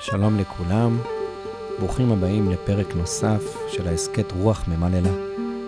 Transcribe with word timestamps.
שלום 0.00 0.38
לכולם, 0.38 0.98
ברוכים 1.78 2.12
הבאים 2.12 2.50
לפרק 2.50 2.94
נוסף 2.94 3.42
של 3.68 3.88
ההסכת 3.88 4.32
רוח 4.32 4.64
ממללא. 4.68 5.10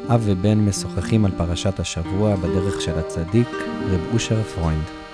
אב 0.09 0.23
ובן 0.25 0.59
משוחחים 0.59 1.25
על 1.25 1.31
פרשת 1.37 1.81
השבוע 1.81 2.37
בדרך 2.37 2.81
של 2.81 2.99
הצדיק, 2.99 3.49
רב 3.91 4.01
אושר 4.13 4.43
פרוינד. 4.43 5.08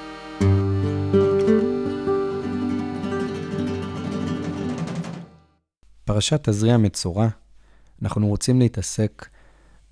פרשת 6.15 6.49
תזריע 6.49 6.77
מצורע, 6.77 7.29
אנחנו 8.03 8.27
רוצים 8.27 8.59
להתעסק 8.61 9.29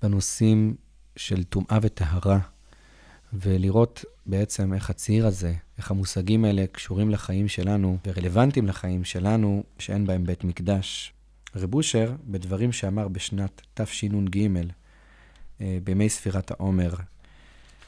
בנושאים 0.01 0.75
של 1.15 1.43
טומאה 1.43 1.77
וטהרה, 1.81 2.39
ולראות 3.33 4.05
בעצם 4.25 4.73
איך 4.73 4.89
הציר 4.89 5.27
הזה, 5.27 5.53
איך 5.77 5.91
המושגים 5.91 6.45
האלה 6.45 6.65
קשורים 6.71 7.09
לחיים 7.09 7.47
שלנו 7.47 7.97
ורלוונטיים 8.07 8.67
לחיים 8.67 9.03
שלנו, 9.03 9.63
שאין 9.79 10.07
בהם 10.07 10.23
בית 10.23 10.43
מקדש. 10.43 11.13
רב 11.55 11.75
אושר, 11.75 12.15
בדברים 12.25 12.71
שאמר 12.71 13.07
בשנת 13.07 13.61
תשנ"ג, 13.73 14.47
אה, 15.61 15.77
בימי 15.83 16.09
ספירת 16.09 16.51
העומר, 16.51 16.93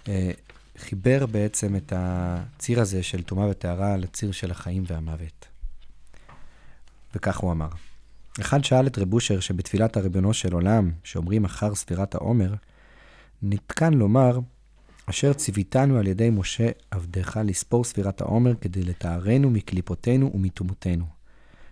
אה, 0.07 0.31
חיבר 0.77 1.25
בעצם 1.25 1.75
את 1.75 1.93
הציר 1.95 2.81
הזה 2.81 3.03
של 3.03 3.23
טומאה 3.23 3.49
וטהרה 3.49 3.97
לציר 3.97 4.31
של 4.31 4.51
החיים 4.51 4.83
והמוות. 4.87 5.45
וכך 7.15 7.37
הוא 7.37 7.51
אמר. 7.51 7.69
אחד 8.41 8.63
שאל 8.63 8.87
את 8.87 8.97
רב 8.97 9.13
אושר 9.13 9.39
שבתפילת 9.39 9.97
הריבונו 9.97 10.33
של 10.33 10.53
עולם, 10.53 10.91
שאומרים 11.03 11.45
אחר 11.45 11.75
ספירת 11.75 12.15
העומר, 12.15 12.53
נתקן 13.41 13.93
לומר, 13.93 14.39
אשר 15.05 15.33
ציוויתנו 15.33 15.97
על 15.97 16.07
ידי 16.07 16.29
משה 16.29 16.69
עבדך 16.91 17.39
לספור 17.43 17.83
ספירת 17.83 18.21
העומר 18.21 18.55
כדי 18.61 18.83
לטהרנו 18.83 19.49
מקליפותינו 19.49 20.31
ומטומאותינו. 20.33 21.05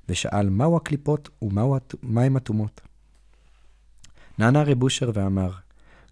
ושאל, 0.09 0.49
מהו 0.49 0.77
הקליפות 0.77 1.29
ומהם 1.41 2.35
הטומאות? 2.35 2.81
נענה 4.39 4.63
רב 4.63 4.83
אושר 4.83 5.11
ואמר, 5.13 5.51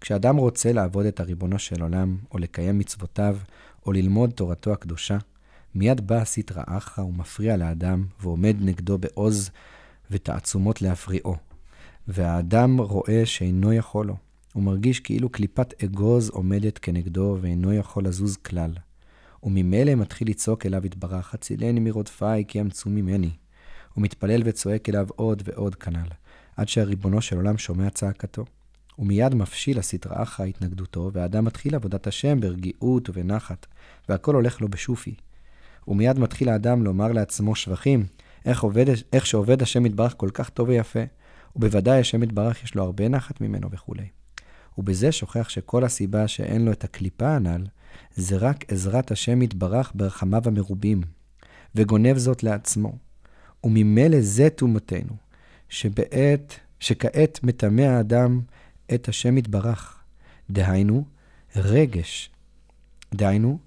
כשאדם 0.00 0.36
רוצה 0.36 0.72
לעבוד 0.72 1.06
את 1.06 1.20
הריבונו 1.20 1.58
של 1.58 1.82
עולם, 1.82 2.16
או 2.32 2.38
לקיים 2.38 2.78
מצוותיו, 2.78 3.36
או 3.86 3.92
ללמוד 3.92 4.30
תורתו 4.30 4.72
הקדושה, 4.72 5.18
מיד 5.74 6.06
בא 6.06 6.16
הסטרא 6.16 6.62
אחרא 6.66 7.04
ומפריע 7.04 7.56
לאדם, 7.56 8.06
ועומד 8.20 8.56
נגדו 8.60 8.98
בעוז 8.98 9.50
ותעצומות 10.12 10.82
להפריעו. 10.82 11.36
והאדם 12.08 12.80
רואה 12.80 13.26
שאינו 13.26 13.72
יכול 13.72 14.06
לו. 14.06 14.16
הוא 14.52 14.62
מרגיש 14.62 15.00
כאילו 15.00 15.28
קליפת 15.28 15.82
אגוז 15.84 16.30
עומדת 16.30 16.78
כנגדו 16.78 17.38
ואינו 17.40 17.72
יכול 17.72 18.04
לזוז 18.04 18.36
כלל. 18.36 18.72
וממילא 19.42 19.94
מתחיל 19.94 20.28
לצעוק 20.28 20.66
אליו 20.66 20.86
יתברך, 20.86 21.34
הצילני 21.34 21.80
מרודפיי 21.80 22.44
כי 22.48 22.58
ימצאו 22.58 22.90
ממני. 22.90 23.30
הוא 23.94 24.02
מתפלל 24.02 24.42
וצועק 24.44 24.88
אליו 24.88 25.06
עוד 25.16 25.42
ועוד 25.44 25.74
כנ"ל, 25.74 26.08
עד 26.56 26.68
שהריבונו 26.68 27.20
של 27.20 27.36
עולם 27.36 27.58
שומע 27.58 27.90
צעקתו. 27.90 28.44
ומיד 28.98 29.34
מפשיל 29.34 29.78
הסטרא 29.78 30.22
אחרא 30.22 30.44
התנגדותו, 30.44 31.10
והאדם 31.12 31.44
מתחיל 31.44 31.74
עבודת 31.74 32.06
השם 32.06 32.40
ברגיעות 32.40 33.10
ובנחת, 33.10 33.66
והכל 34.08 34.34
הולך 34.34 34.60
לו 34.60 34.68
בשופי. 34.68 35.14
ומיד 35.88 36.18
מתחיל 36.18 36.48
האדם 36.48 36.84
לומר 36.84 37.12
לעצמו 37.12 37.54
שבחים, 37.54 38.06
איך, 38.44 38.62
עובד, 38.62 38.84
איך 39.12 39.26
שעובד 39.26 39.62
השם 39.62 39.86
יתברך 39.86 40.14
כל 40.16 40.30
כך 40.34 40.50
טוב 40.50 40.68
ויפה, 40.68 41.00
ובוודאי 41.56 42.00
השם 42.00 42.22
יתברך 42.22 42.64
יש 42.64 42.74
לו 42.74 42.82
הרבה 42.82 43.08
נחת 43.08 43.40
ממנו 43.40 43.68
וכולי. 43.70 44.06
ובזה 44.78 45.12
שוכח 45.12 45.48
שכל 45.48 45.84
הסיבה 45.84 46.28
שאין 46.28 46.64
לו 46.64 46.72
את 46.72 46.84
הקליפה 46.84 47.28
הנ"ל, 47.28 47.66
זה 48.16 48.36
רק 48.36 48.72
עזרת 48.72 49.10
השם 49.10 49.42
יתברך 49.42 49.92
ברחמיו 49.94 50.42
המרובים, 50.46 51.00
וגונב 51.74 52.18
זאת 52.18 52.42
לעצמו. 52.42 52.92
וממילא 53.64 54.20
זה 54.20 54.48
טומאתנו, 54.50 55.16
שבעת, 55.68 56.60
שכעת 56.80 57.40
מטמא 57.42 57.82
האדם 57.82 58.40
את 58.94 59.08
השם 59.08 59.38
יתברך. 59.38 59.98
דהיינו, 60.50 61.04
רגש. 61.56 62.30
דהיינו, 63.14 63.58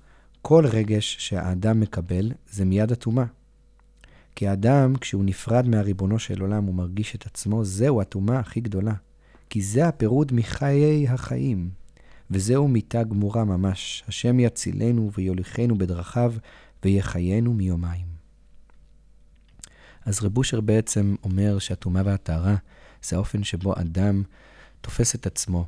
כל 0.41 0.65
רגש 0.65 1.15
שהאדם 1.19 1.79
מקבל 1.79 2.31
זה 2.51 2.65
מיד 2.65 2.91
הטומאה. 2.91 3.25
כי 4.35 4.47
האדם, 4.47 4.95
כשהוא 4.95 5.25
נפרד 5.25 5.67
מהריבונו 5.67 6.19
של 6.19 6.41
עולם, 6.41 6.63
הוא 6.63 6.75
מרגיש 6.75 7.15
את 7.15 7.25
עצמו, 7.25 7.63
זהו 7.63 8.01
הטומאה 8.01 8.39
הכי 8.39 8.61
גדולה. 8.61 8.93
כי 9.49 9.61
זה 9.61 9.87
הפירוד 9.87 10.33
מחיי 10.33 11.07
החיים. 11.07 11.69
וזהו 12.31 12.67
מיתה 12.67 13.03
גמורה 13.03 13.43
ממש, 13.43 14.03
השם 14.07 14.39
יצילנו 14.39 15.11
ויוליכנו 15.17 15.77
בדרכיו 15.77 16.33
ויחיינו 16.83 17.53
מיומיים. 17.53 18.05
אז 20.05 20.23
רב 20.23 20.37
אושר 20.37 20.61
בעצם 20.61 21.15
אומר 21.23 21.59
שהטומאה 21.59 22.01
והטהרה 22.05 22.55
זה 23.03 23.15
האופן 23.15 23.43
שבו 23.43 23.73
אדם 23.75 24.23
תופס 24.81 25.15
את 25.15 25.25
עצמו 25.25 25.65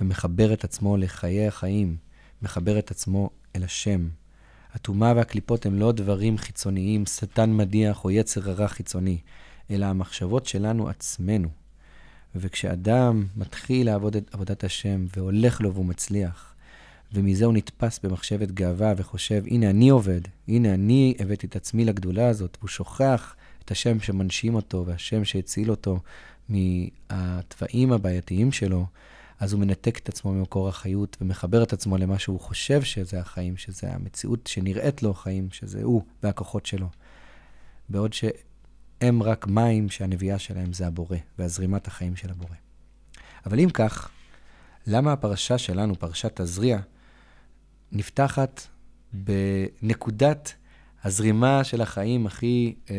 ומחבר 0.00 0.52
את 0.52 0.64
עצמו 0.64 0.96
לחיי 0.96 1.46
החיים, 1.46 1.96
מחבר 2.42 2.78
את 2.78 2.90
עצמו 2.90 3.30
אל 3.56 3.64
השם. 3.64 4.08
הטומאה 4.74 5.12
והקליפות 5.16 5.66
הם 5.66 5.78
לא 5.78 5.92
דברים 5.92 6.38
חיצוניים, 6.38 7.06
שטן 7.06 7.56
מדיח 7.56 8.04
או 8.04 8.10
יצר 8.10 8.50
הרע 8.50 8.68
חיצוני, 8.68 9.18
אלא 9.70 9.86
המחשבות 9.86 10.46
שלנו 10.46 10.88
עצמנו. 10.88 11.48
וכשאדם 12.34 13.26
מתחיל 13.36 13.86
לעבוד 13.86 14.16
את 14.16 14.34
עבודת 14.34 14.64
השם 14.64 15.06
והולך 15.16 15.60
לו 15.60 15.74
והוא 15.74 15.86
מצליח, 15.86 16.54
ומזה 17.12 17.44
הוא 17.44 17.54
נתפס 17.54 18.00
במחשבת 18.02 18.50
גאווה 18.50 18.94
וחושב, 18.96 19.42
הנה 19.46 19.70
אני 19.70 19.88
עובד, 19.88 20.20
הנה 20.48 20.74
אני 20.74 21.14
הבאתי 21.18 21.46
את 21.46 21.56
עצמי 21.56 21.84
לגדולה 21.84 22.28
הזאת, 22.28 22.56
והוא 22.58 22.68
שוכח 22.68 23.36
את 23.64 23.70
השם 23.70 24.00
שמנשים 24.00 24.54
אותו 24.54 24.86
והשם 24.86 25.24
שהציל 25.24 25.70
אותו 25.70 26.00
מהתוואים 26.48 27.92
הבעייתיים 27.92 28.52
שלו, 28.52 28.86
אז 29.42 29.52
הוא 29.52 29.60
מנתק 29.60 29.98
את 29.98 30.08
עצמו 30.08 30.32
ממקור 30.32 30.68
החיות 30.68 31.16
ומחבר 31.20 31.62
את 31.62 31.72
עצמו 31.72 31.98
למה 31.98 32.18
שהוא 32.18 32.40
חושב 32.40 32.82
שזה 32.82 33.20
החיים, 33.20 33.56
שזה 33.56 33.92
המציאות 33.92 34.46
שנראית 34.46 35.02
לו 35.02 35.10
החיים, 35.10 35.48
שזה 35.50 35.82
הוא 35.82 36.02
והכוחות 36.22 36.66
שלו. 36.66 36.88
בעוד 37.88 38.12
שהם 38.12 39.22
רק 39.22 39.46
מים 39.46 39.90
שהנביאה 39.90 40.38
שלהם 40.38 40.72
זה 40.72 40.86
הבורא, 40.86 41.16
והזרימת 41.38 41.86
החיים 41.86 42.16
של 42.16 42.30
הבורא. 42.30 42.54
אבל 43.46 43.60
אם 43.60 43.70
כך, 43.70 44.10
למה 44.86 45.12
הפרשה 45.12 45.58
שלנו, 45.58 45.94
פרשת 45.94 46.40
תזריע, 46.40 46.78
נפתחת 47.92 48.60
בנקודת 49.12 50.54
הזרימה 51.04 51.64
של 51.64 51.80
החיים 51.80 52.26
הכי 52.26 52.74
אה, 52.90 52.96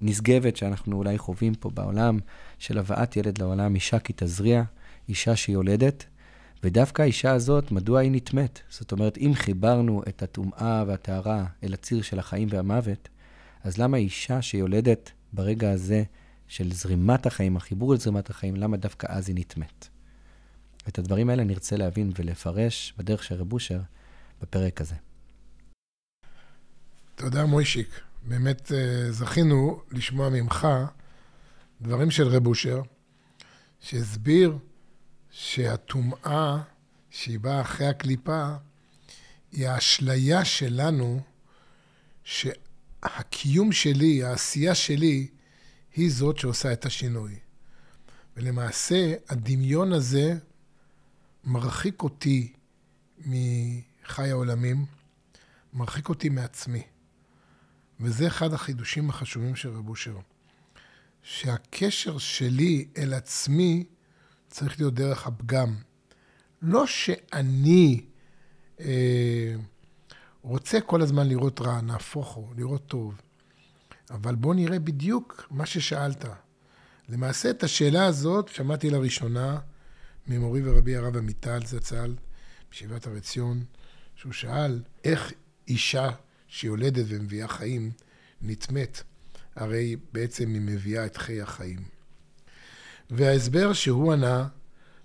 נשגבת 0.00 0.56
שאנחנו 0.56 0.96
אולי 0.96 1.18
חווים 1.18 1.54
פה 1.54 1.70
בעולם, 1.70 2.18
של 2.58 2.78
הבאת 2.78 3.16
ילד 3.16 3.38
לעולם, 3.38 3.74
אישה 3.74 3.98
כי 3.98 4.12
תזריע, 4.16 4.62
אישה 5.08 5.36
שיולדת, 5.36 6.04
ודווקא 6.62 7.02
האישה 7.02 7.32
הזאת, 7.32 7.72
מדוע 7.72 8.00
היא 8.00 8.10
נטמאת? 8.10 8.58
זאת 8.70 8.92
אומרת, 8.92 9.18
אם 9.18 9.32
חיברנו 9.34 10.02
את 10.08 10.22
הטומאה 10.22 10.84
והטהרה 10.86 11.46
אל 11.62 11.74
הציר 11.74 12.02
של 12.02 12.18
החיים 12.18 12.48
והמוות, 12.50 13.08
אז 13.64 13.78
למה 13.78 13.96
אישה 13.96 14.42
שיולדת 14.42 15.10
ברגע 15.32 15.70
הזה 15.70 16.02
של 16.48 16.72
זרימת 16.72 17.26
החיים, 17.26 17.56
החיבור 17.56 17.94
לזרימת 17.94 18.30
החיים, 18.30 18.56
למה 18.56 18.76
דווקא 18.76 19.06
אז 19.10 19.28
היא 19.28 19.36
נטמאת? 19.38 19.88
את 20.88 20.98
הדברים 20.98 21.30
האלה 21.30 21.44
נרצה 21.44 21.76
להבין 21.76 22.12
ולפרש 22.18 22.94
בדרך 22.98 23.24
של 23.24 23.34
רב 23.34 23.52
אושר 23.52 23.80
בפרק 24.42 24.80
הזה. 24.80 24.94
תודה, 27.14 27.46
מוישיק. 27.46 28.00
באמת 28.22 28.72
אה, 28.72 29.12
זכינו 29.12 29.80
לשמוע 29.92 30.28
ממך 30.28 30.66
דברים 31.80 32.10
של 32.10 32.28
רב 32.28 32.46
אושר, 32.46 32.82
שהסביר 33.80 34.58
שהטומאה 35.36 36.62
שהיא 37.10 37.38
באה 37.38 37.60
אחרי 37.60 37.86
הקליפה, 37.86 38.54
היא 39.52 39.68
האשליה 39.68 40.44
שלנו 40.44 41.20
שהקיום 42.24 43.72
שלי, 43.72 44.24
העשייה 44.24 44.74
שלי, 44.74 45.28
היא 45.94 46.12
זאת 46.12 46.38
שעושה 46.38 46.72
את 46.72 46.86
השינוי. 46.86 47.38
ולמעשה, 48.36 49.14
הדמיון 49.28 49.92
הזה 49.92 50.34
מרחיק 51.44 52.02
אותי 52.02 52.52
מחי 53.18 54.30
העולמים, 54.30 54.86
מרחיק 55.72 56.08
אותי 56.08 56.28
מעצמי. 56.28 56.82
וזה 58.00 58.26
אחד 58.26 58.52
החידושים 58.52 59.10
החשובים 59.10 59.56
של 59.56 59.68
רב 59.68 59.88
אושר. 59.88 60.16
שהקשר 61.22 62.18
שלי 62.18 62.88
אל 62.96 63.14
עצמי 63.14 63.84
צריך 64.54 64.80
להיות 64.80 64.94
דרך 64.94 65.26
הפגם. 65.26 65.74
לא 66.62 66.86
שאני 66.86 68.04
אה, 68.80 69.54
רוצה 70.42 70.80
כל 70.80 71.02
הזמן 71.02 71.28
לראות 71.28 71.60
רע, 71.60 71.80
נהפוך 71.80 72.34
הוא, 72.34 72.54
לראות 72.56 72.86
טוב. 72.86 73.20
אבל 74.10 74.34
בוא 74.34 74.54
נראה 74.54 74.78
בדיוק 74.78 75.46
מה 75.50 75.66
ששאלת. 75.66 76.24
למעשה, 77.08 77.50
את 77.50 77.62
השאלה 77.62 78.06
הזאת 78.06 78.48
שמעתי 78.48 78.90
לראשונה 78.90 79.58
ממורי 80.26 80.60
ורבי 80.64 80.96
הרב 80.96 81.16
עמיטל 81.16 81.66
זצ"ל, 81.66 82.14
בישיבת 82.70 83.06
הר 83.06 83.16
עציון, 83.16 83.64
שהוא 84.16 84.32
שאל 84.32 84.82
איך 85.04 85.32
אישה 85.68 86.10
שיולדת 86.48 87.04
ומביאה 87.08 87.48
חיים 87.48 87.92
נטמאת, 88.42 89.00
הרי 89.56 89.96
בעצם 90.12 90.54
היא 90.54 90.60
מביאה 90.60 91.06
את 91.06 91.16
חיי 91.16 91.42
החיים. 91.42 91.93
וההסבר 93.10 93.72
שהוא 93.72 94.12
ענה, 94.12 94.48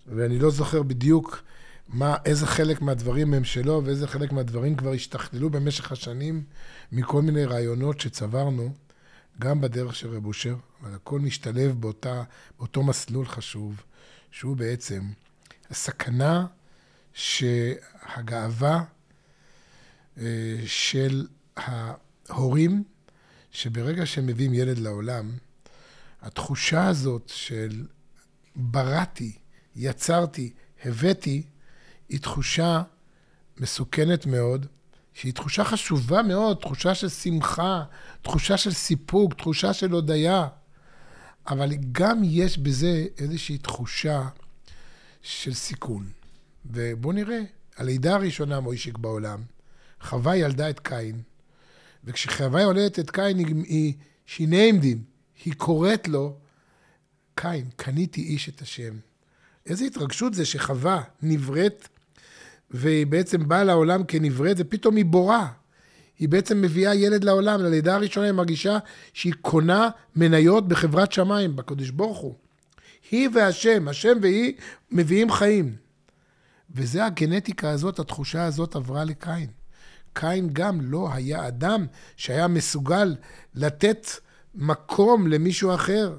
ואני 0.08 0.40
לא 0.40 0.50
זוכר 0.50 0.84
בדיוק 0.84 1.44
מה, 1.88 2.16
איזה 2.26 2.48
חלק 2.48 2.82
מהדברים 2.82 3.34
הם 3.34 3.44
שלו 3.44 3.82
ואיזה 3.86 4.08
חלק 4.08 4.32
מהדברים 4.32 4.76
כבר 4.76 4.92
השתכללו 4.92 5.50
במשך 5.50 5.92
השנים 5.92 6.44
מכל 6.92 7.22
מיני 7.22 7.46
רעיונות 7.46 8.00
שצברנו, 8.00 8.74
גם 9.40 9.62
בדרך 9.62 9.96
של 9.96 10.16
רב 10.16 10.26
אושר, 10.26 10.56
אבל 10.82 10.96
הכל 10.96 11.20
משתלב 11.20 11.82
באותה, 11.82 12.24
באותו 12.60 12.84
מסלול 12.84 13.26
חשוב, 13.26 13.84
שהוא 14.32 14.58
בעצם 14.58 15.02
הסכנה 15.70 16.46
שהגאווה 17.14 18.84
אה, 20.18 20.24
של 20.66 21.28
ההורים, 21.58 22.84
שברגע 23.52 24.06
שהם 24.06 24.26
מביאים 24.26 24.54
ילד 24.54 24.78
לעולם, 24.78 25.32
התחושה 26.22 26.88
הזאת 26.88 27.32
של 27.36 27.86
בראתי, 28.56 29.38
יצרתי, 29.76 30.54
הבאתי, 30.86 31.44
היא 32.10 32.20
תחושה 32.20 32.82
מסוכנת 33.58 34.26
מאוד, 34.26 34.66
שהיא 35.14 35.34
תחושה 35.34 35.64
חשובה 35.64 36.22
מאוד, 36.22 36.58
תחושה 36.58 36.96
של 36.96 37.10
שמחה, 37.10 37.84
תחושה 38.22 38.58
של 38.58 38.74
סיפוק, 38.74 39.34
תחושה 39.34 39.74
של 39.74 39.92
הודיה. 39.92 40.48
אבל 41.48 41.70
גם 41.92 42.22
יש 42.24 42.58
בזה 42.58 43.06
איזושהי 43.18 43.58
תחושה 43.58 44.28
של 45.22 45.54
סיכון. 45.54 46.10
ובואו 46.66 47.14
נראה, 47.14 47.40
הלידה 47.78 48.16
הראשונה 48.16 48.60
מוישיק 48.60 48.98
בעולם, 48.98 49.42
חווה 50.02 50.36
ילדה 50.36 50.70
את 50.70 50.80
קין, 50.80 51.22
וכשחווה 52.04 52.62
יולדת 52.62 53.00
את 53.00 53.12
קין, 53.12 53.38
היא, 53.38 53.56
היא 53.66 53.94
שינאמדים, 54.26 55.04
היא 55.46 55.54
קוראת 55.54 56.08
לו, 56.08 56.38
קין, 57.36 57.70
קניתי 57.76 58.22
איש 58.22 58.50
את 58.50 58.62
השם. 58.62 58.94
איזו 59.66 59.86
התרגשות 59.86 60.34
זה 60.34 60.46
שחווה 60.46 61.02
נבראת, 61.22 61.88
והיא 62.72 63.08
בעצם 63.08 63.48
באה 63.48 63.64
לעולם 63.64 64.04
כנבראת, 64.04 64.56
ופתאום 64.60 64.96
היא 64.96 65.06
בורה. 65.06 65.48
היא 66.20 66.30
בעצם 66.30 66.62
מביאה 66.62 66.96
ילד 66.96 67.24
לעולם. 67.24 67.62
ללידה 67.62 67.96
הראשונה 67.96 68.26
היא 68.26 68.34
מרגישה 68.34 68.78
שהיא 69.14 69.34
קונה 69.42 69.90
מניות 70.16 70.68
בחברת 70.68 71.12
שמיים, 71.12 71.56
בקדוש 71.56 71.90
ברוך 71.90 72.18
הוא. 72.18 72.36
היא 73.12 73.30
והשם, 73.34 73.88
השם 73.88 74.18
והיא 74.22 74.54
מביאים 74.92 75.32
חיים. 75.32 75.76
וזה 76.72 77.06
הגנטיקה 77.06 77.70
הזאת, 77.70 78.00
התחושה 78.00 78.46
הזאת 78.46 78.76
עברה 78.76 79.04
לקין. 79.04 79.48
קין 80.14 80.50
גם 80.54 80.82
לא 80.82 81.14
היה 81.14 81.48
אדם 81.48 81.86
שהיה 82.18 82.48
מסוגל 82.48 83.16
לתת 83.56 84.08
מקום 84.56 85.28
למישהו 85.28 85.76
אחר. 85.76 86.18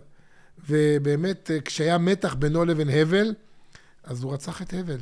ובאמת, 0.68 1.50
כשהיה 1.64 1.98
מתח 1.98 2.34
בינו 2.34 2.64
לבין 2.64 2.88
הבל, 2.88 3.34
אז 4.04 4.22
הוא 4.22 4.32
רצח 4.32 4.62
את 4.62 4.74
הבל. 4.74 5.00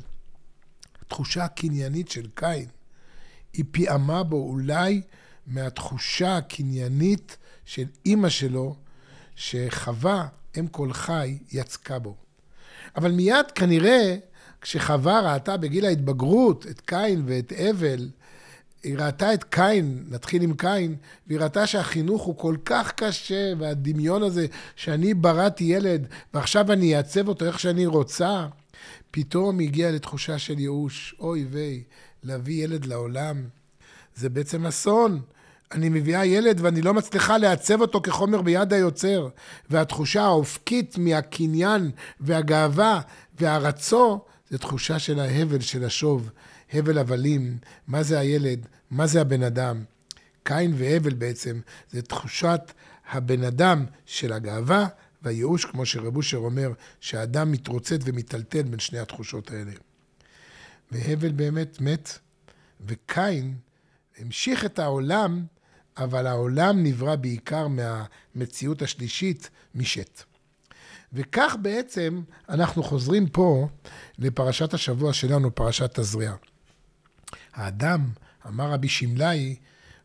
התחושה 1.03 1.45
הקניינית 1.45 2.09
של 2.11 2.27
קין, 2.35 2.67
היא 3.53 3.65
פיעמה 3.71 4.23
בו 4.23 4.37
אולי 4.37 5.03
מהתחושה 5.47 6.37
הקניינית 6.37 7.37
של 7.65 7.85
אימא 8.07 8.29
שלו, 8.29 8.77
שחווה, 9.37 10.29
אם 10.59 10.67
כל 10.67 10.93
חי, 10.93 11.39
יצקה 11.53 11.99
בו. 11.99 12.17
אבל 12.97 13.13
מיד 13.13 13.51
כנראה, 13.55 14.17
כשחווה 14.61 15.21
ראתה 15.21 15.57
בגיל 15.57 15.85
ההתבגרות 15.85 16.67
את 16.67 16.81
קין 16.81 17.23
ואת 17.27 17.53
הבל, 17.59 18.11
היא 18.83 18.99
ראתה 18.99 19.35
את 19.35 19.45
קין, 19.45 20.05
נתחיל 20.09 20.43
עם 20.43 20.55
קין, 20.55 20.97
והיא 21.27 21.41
ראתה 21.41 21.67
שהחינוך 21.67 22.23
הוא 22.23 22.37
כל 22.37 22.57
כך 22.65 22.93
קשה, 22.93 23.53
והדמיון 23.59 24.23
הזה 24.23 24.47
שאני 24.77 25.15
בראתי 25.15 25.65
ילד, 25.65 26.07
ועכשיו 26.35 26.73
אני 26.73 26.97
אעצב 26.97 27.29
אותו 27.29 27.45
איך 27.45 27.61
שאני 27.61 27.87
רוצה, 27.87 28.47
פתאום 29.11 29.59
היא 29.59 29.69
הגיעה 29.69 29.91
לתחושה 29.91 30.39
של 30.39 30.59
ייאוש. 30.59 31.15
אוי 31.21 31.47
ויי, 31.51 31.83
להביא 32.23 32.65
ילד 32.65 32.87
לעולם, 32.87 33.45
זה 34.17 34.29
בעצם 34.29 34.67
אסון. 34.67 35.21
אני 35.73 35.89
מביאה 35.89 36.27
ילד 36.27 36.61
ואני 36.61 36.83
לא 36.83 36.95
מצליחה 36.95 37.39
לעצב 37.39 37.81
אותו 37.81 38.01
כחומר 38.01 38.43
ביד 38.43 38.73
היוצר. 38.73 39.29
והתחושה 39.71 40.23
האופקית 40.23 40.99
מהקניין 40.99 41.91
והגאווה 42.21 43.01
והרצו, 43.41 44.21
זה 44.51 44.59
תחושה 44.59 44.99
של 44.99 45.21
ההבל, 45.21 45.61
של 45.61 45.85
השוב. 45.85 46.31
הבל 46.73 46.99
הבלים, 46.99 47.59
מה 47.87 48.03
זה 48.03 48.19
הילד, 48.19 48.67
מה 48.91 49.06
זה 49.06 49.20
הבן 49.20 49.43
אדם. 49.43 49.85
קין 50.43 50.75
והבל 50.76 51.15
בעצם, 51.15 51.61
זה 51.91 52.03
תחושת 52.03 52.73
הבן 53.11 53.44
אדם 53.44 53.85
של 54.06 54.32
הגאווה 54.32 54.87
והייאוש, 55.23 55.65
כמו 55.65 55.87
שרב 55.87 56.17
אושר 56.17 56.37
אומר, 56.37 56.73
שהאדם 57.00 57.53
מתרוצץ 57.53 58.00
ומיטלטל 58.05 58.62
בין 58.62 58.79
שני 58.79 58.99
התחושות 58.99 59.50
האלה. 59.50 59.73
והבל 60.91 61.32
באמת 61.32 61.81
מת, 61.81 62.19
וקין 62.87 63.55
המשיך 64.19 64.64
את 64.64 64.79
העולם, 64.79 65.44
אבל 65.97 66.26
העולם 66.26 66.82
נברא 66.82 67.17
בעיקר 67.17 67.67
מהמציאות 67.69 68.82
השלישית, 68.82 69.50
משת. 69.75 70.23
וכך 71.12 71.56
בעצם 71.62 72.23
אנחנו 72.49 72.82
חוזרים 72.82 73.29
פה 73.29 73.69
לפרשת 74.19 74.75
השבוע 74.75 75.12
שלנו, 75.12 75.55
פרשת 75.55 75.99
תזריע. 76.00 76.35
האדם, 77.59 78.09
אמר 78.47 78.73
רבי 78.73 78.89
שמלאי, 78.89 79.57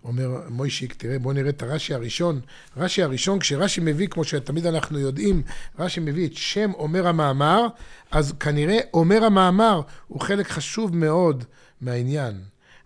אומר 0.03 0.41
מוישיק, 0.49 0.93
תראה, 0.93 1.19
בוא 1.19 1.33
נראה 1.33 1.49
את 1.49 1.61
הרש"י 1.61 1.93
הראשון. 1.93 2.41
רש"י 2.77 3.03
הראשון, 3.03 3.39
כשרש"י 3.39 3.81
מביא, 3.81 4.07
כמו 4.07 4.23
שתמיד 4.23 4.65
אנחנו 4.65 4.99
יודעים, 4.99 5.43
רש"י 5.79 5.99
מביא 5.99 6.27
את 6.27 6.33
שם 6.33 6.71
אומר 6.73 7.07
המאמר, 7.07 7.67
אז 8.11 8.33
כנראה 8.39 8.77
אומר 8.93 9.23
המאמר 9.23 9.81
הוא 10.07 10.21
חלק 10.21 10.47
חשוב 10.47 10.95
מאוד 10.95 11.43
מהעניין. 11.81 12.41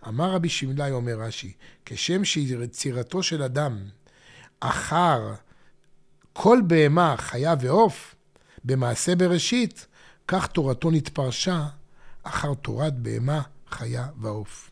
אמר 0.08 0.32
רבי 0.32 0.50
שמלאי, 0.50 0.92
אומר 0.92 1.14
רש"י, 1.20 1.54
כשם 1.86 2.26
שיצירתו 2.26 3.24
של 3.24 3.44
אדם 3.44 3.80
אחר 4.60 5.34
כל 6.34 6.60
בהמה, 6.68 7.16
חיה 7.18 7.56
ועוף, 7.60 8.16
במעשה 8.64 9.16
בראשית, 9.16 9.88
כך 10.28 10.48
תורתו 10.48 10.92
נתפרשה 10.92 11.66
אחר 12.24 12.54
תורת 12.54 12.94
בהמה, 12.94 13.42
חיה 13.70 14.08
ועוף. 14.22 14.72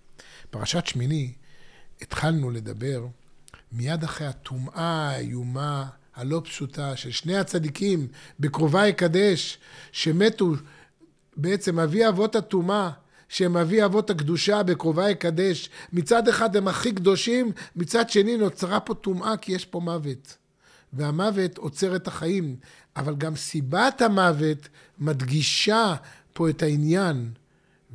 פרשת 0.50 0.86
שמיני, 0.86 1.34
התחלנו 2.02 2.52
לדבר 2.52 3.06
מיד 3.72 4.04
אחרי 4.04 4.28
הטומאה 4.28 5.10
האיומה, 5.10 5.86
הלא 6.16 6.42
פשוטה, 6.44 6.96
של 6.96 7.12
שני 7.12 7.38
הצדיקים 7.38 8.08
בקרובה 8.40 8.88
יקדש, 8.88 9.58
שמתו 9.92 10.54
בעצם 11.38 11.80
אבי 11.80 12.08
אבות 12.08 12.36
הטומאה, 12.36 12.92
שהם 13.30 13.58
אבי 13.58 13.86
אבות 13.86 14.10
הקדושה 14.10 14.64
בקרובה 14.64 15.10
יקדש. 15.10 15.70
מצד 15.94 16.28
אחד 16.28 16.56
הם 16.56 16.68
הכי 16.68 16.92
קדושים, 16.92 17.52
מצד 17.76 18.10
שני 18.10 18.38
נוצרה 18.38 18.80
פה 18.80 18.94
טומאה 18.94 19.38
כי 19.38 19.52
יש 19.52 19.66
פה 19.66 19.80
מוות. 19.80 20.38
והמוות 20.94 21.58
עוצר 21.58 21.96
את 21.96 22.08
החיים, 22.08 22.56
אבל 22.96 23.16
גם 23.16 23.36
סיבת 23.36 24.02
המוות 24.02 24.70
מדגישה 25.00 25.96
פה 26.34 26.50
את 26.50 26.64
העניין. 26.64 27.32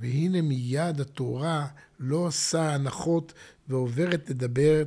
והנה 0.01 0.43
מיד 0.43 1.01
התורה 1.01 1.67
לא 2.01 2.17
עושה 2.17 2.75
הנחות 2.75 3.33
ועוברת 3.69 4.31
לדבר 4.31 4.85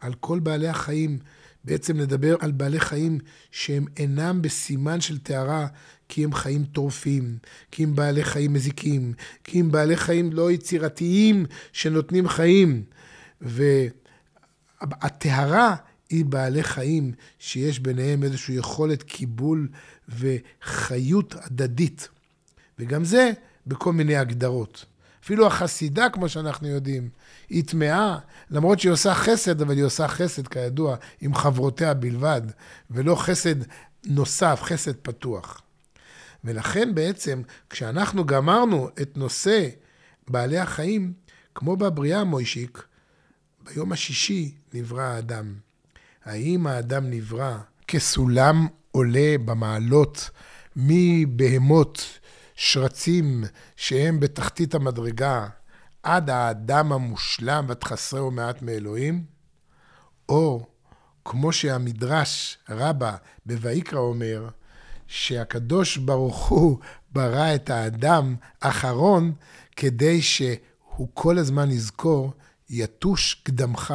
על 0.00 0.14
כל 0.20 0.38
בעלי 0.38 0.68
החיים, 0.68 1.18
בעצם 1.64 2.00
לדבר 2.00 2.36
על 2.40 2.52
בעלי 2.52 2.80
חיים 2.80 3.18
שהם 3.50 3.84
אינם 3.96 4.42
בסימן 4.42 5.00
של 5.00 5.18
טהרה, 5.18 5.66
כי 6.08 6.24
הם 6.24 6.34
חיים 6.34 6.64
טורפים, 6.64 7.38
כי 7.70 7.84
הם 7.84 7.94
בעלי 7.94 8.24
חיים 8.24 8.52
מזיקים, 8.52 9.12
כי 9.44 9.60
הם 9.60 9.70
בעלי 9.70 9.96
חיים 9.96 10.32
לא 10.32 10.52
יצירתיים 10.52 11.46
שנותנים 11.72 12.28
חיים. 12.28 12.84
והטהרה 14.80 15.76
היא 16.10 16.24
בעלי 16.24 16.62
חיים 16.62 17.12
שיש 17.38 17.78
ביניהם 17.78 18.22
איזושהי 18.22 18.54
יכולת 18.54 19.02
קיבול 19.02 19.68
וחיות 20.08 21.34
הדדית. 21.38 22.08
וגם 22.78 23.04
זה 23.04 23.32
בכל 23.66 23.92
מיני 23.92 24.16
הגדרות. 24.16 24.84
אפילו 25.24 25.46
החסידה, 25.46 26.08
כמו 26.08 26.28
שאנחנו 26.28 26.68
יודעים, 26.68 27.08
היא 27.48 27.64
טמאה, 27.64 28.18
למרות 28.50 28.80
שהיא 28.80 28.92
עושה 28.92 29.14
חסד, 29.14 29.62
אבל 29.62 29.76
היא 29.76 29.84
עושה 29.84 30.08
חסד, 30.08 30.48
כידוע, 30.48 30.96
עם 31.20 31.34
חברותיה 31.34 31.94
בלבד, 31.94 32.42
ולא 32.90 33.14
חסד 33.16 33.54
נוסף, 34.06 34.60
חסד 34.62 34.92
פתוח. 35.02 35.60
ולכן 36.44 36.94
בעצם, 36.94 37.42
כשאנחנו 37.70 38.24
גמרנו 38.24 38.88
את 39.02 39.16
נושא 39.16 39.68
בעלי 40.28 40.58
החיים, 40.58 41.12
כמו 41.54 41.76
בבריאה 41.76 42.24
מוישיק, 42.24 42.82
ביום 43.64 43.92
השישי 43.92 44.54
נברא 44.74 45.02
האדם. 45.02 45.54
האם 46.24 46.66
האדם 46.66 47.10
נברא 47.10 47.58
כסולם 47.88 48.66
עולה 48.90 49.34
במעלות 49.44 50.30
מבהמות 50.76 52.18
שרצים 52.54 53.44
שהם 53.76 54.20
בתחתית 54.20 54.74
המדרגה 54.74 55.48
עד 56.02 56.30
האדם 56.30 56.92
המושלם 56.92 57.64
והתחסרי 57.68 58.20
ומעט 58.20 58.62
מאלוהים, 58.62 59.24
או 60.28 60.66
כמו 61.24 61.52
שהמדרש 61.52 62.58
רבה 62.68 63.16
בויקרא 63.46 63.98
אומר, 63.98 64.48
שהקדוש 65.06 65.96
ברוך 65.96 66.48
הוא 66.48 66.78
ברא 67.12 67.54
את 67.54 67.70
האדם 67.70 68.36
אחרון 68.60 69.32
כדי 69.76 70.22
שהוא 70.22 71.08
כל 71.14 71.38
הזמן 71.38 71.70
יזכור, 71.70 72.32
יתוש 72.70 73.34
קדמך, 73.34 73.94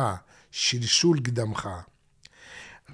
שלשול 0.51 1.19
קדמך. 1.19 1.69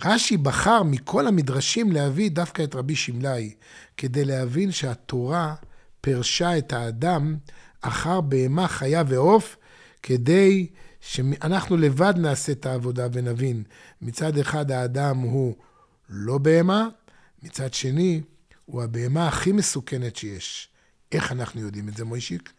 רש"י 0.03 0.37
בחר 0.37 0.83
מכל 0.83 1.27
המדרשים 1.27 1.91
להביא 1.91 2.31
דווקא 2.31 2.63
את 2.63 2.75
רבי 2.75 2.95
שמלאי, 2.95 3.53
כדי 3.97 4.25
להבין 4.25 4.71
שהתורה 4.71 5.55
פירשה 6.01 6.57
את 6.57 6.73
האדם 6.73 7.37
אחר 7.81 8.21
בהמה, 8.21 8.67
חיה 8.67 9.03
ועוף, 9.07 9.57
כדי 10.03 10.67
שאנחנו 11.01 11.77
לבד 11.77 12.13
נעשה 12.17 12.51
את 12.51 12.65
העבודה 12.65 13.07
ונבין. 13.11 13.63
מצד 14.01 14.37
אחד 14.37 14.71
האדם 14.71 15.17
הוא 15.17 15.55
לא 16.09 16.37
בהמה, 16.37 16.87
מצד 17.43 17.73
שני 17.73 18.21
הוא 18.65 18.83
הבהמה 18.83 19.27
הכי 19.27 19.51
מסוכנת 19.51 20.15
שיש. 20.15 20.69
איך 21.11 21.31
אנחנו 21.31 21.61
יודעים 21.61 21.89
את 21.89 21.97
זה, 21.97 22.05
מוישיק? 22.05 22.53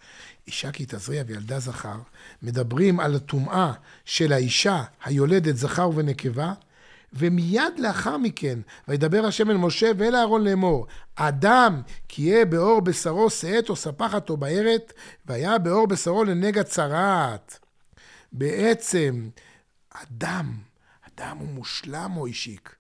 אישה 0.47 0.73
כי 0.73 0.85
תזריע 0.89 1.25
וילדה 1.27 1.59
זכר, 1.59 1.99
מדברים 2.43 3.01
על 3.01 3.15
הטומאה 3.15 3.73
של 4.05 4.33
האישה 4.33 4.85
היולדת 5.05 5.57
זכר 5.57 5.91
ונקבה, 5.95 6.53
ומיד 7.19 7.79
לאחר 7.79 8.17
מכן, 8.17 8.59
וידבר 8.89 9.27
השם 9.27 9.51
אל 9.51 9.57
משה 9.57 9.91
ואל 9.99 10.17
אהרון 10.17 10.45
לאמור, 10.45 10.87
אדם 11.17 11.83
כי 12.09 12.23
יהיה 12.23 12.45
באור 12.45 12.81
בשרו 12.81 13.31
שאת 13.31 13.69
או 13.69 13.77
ספחת 13.77 14.31
או 14.31 14.37
בארת, 14.37 14.93
והיה 15.27 15.59
באור 15.59 15.87
בשרו 15.87 16.25
לנגע 16.25 16.63
צרעת. 16.63 17.59
בעצם, 18.33 19.29
אדם, 19.95 20.59
אדם 21.09 21.39
הוא 21.39 21.49
מושלם 21.49 22.13
או 22.17 22.27
אישיק? 22.27 22.77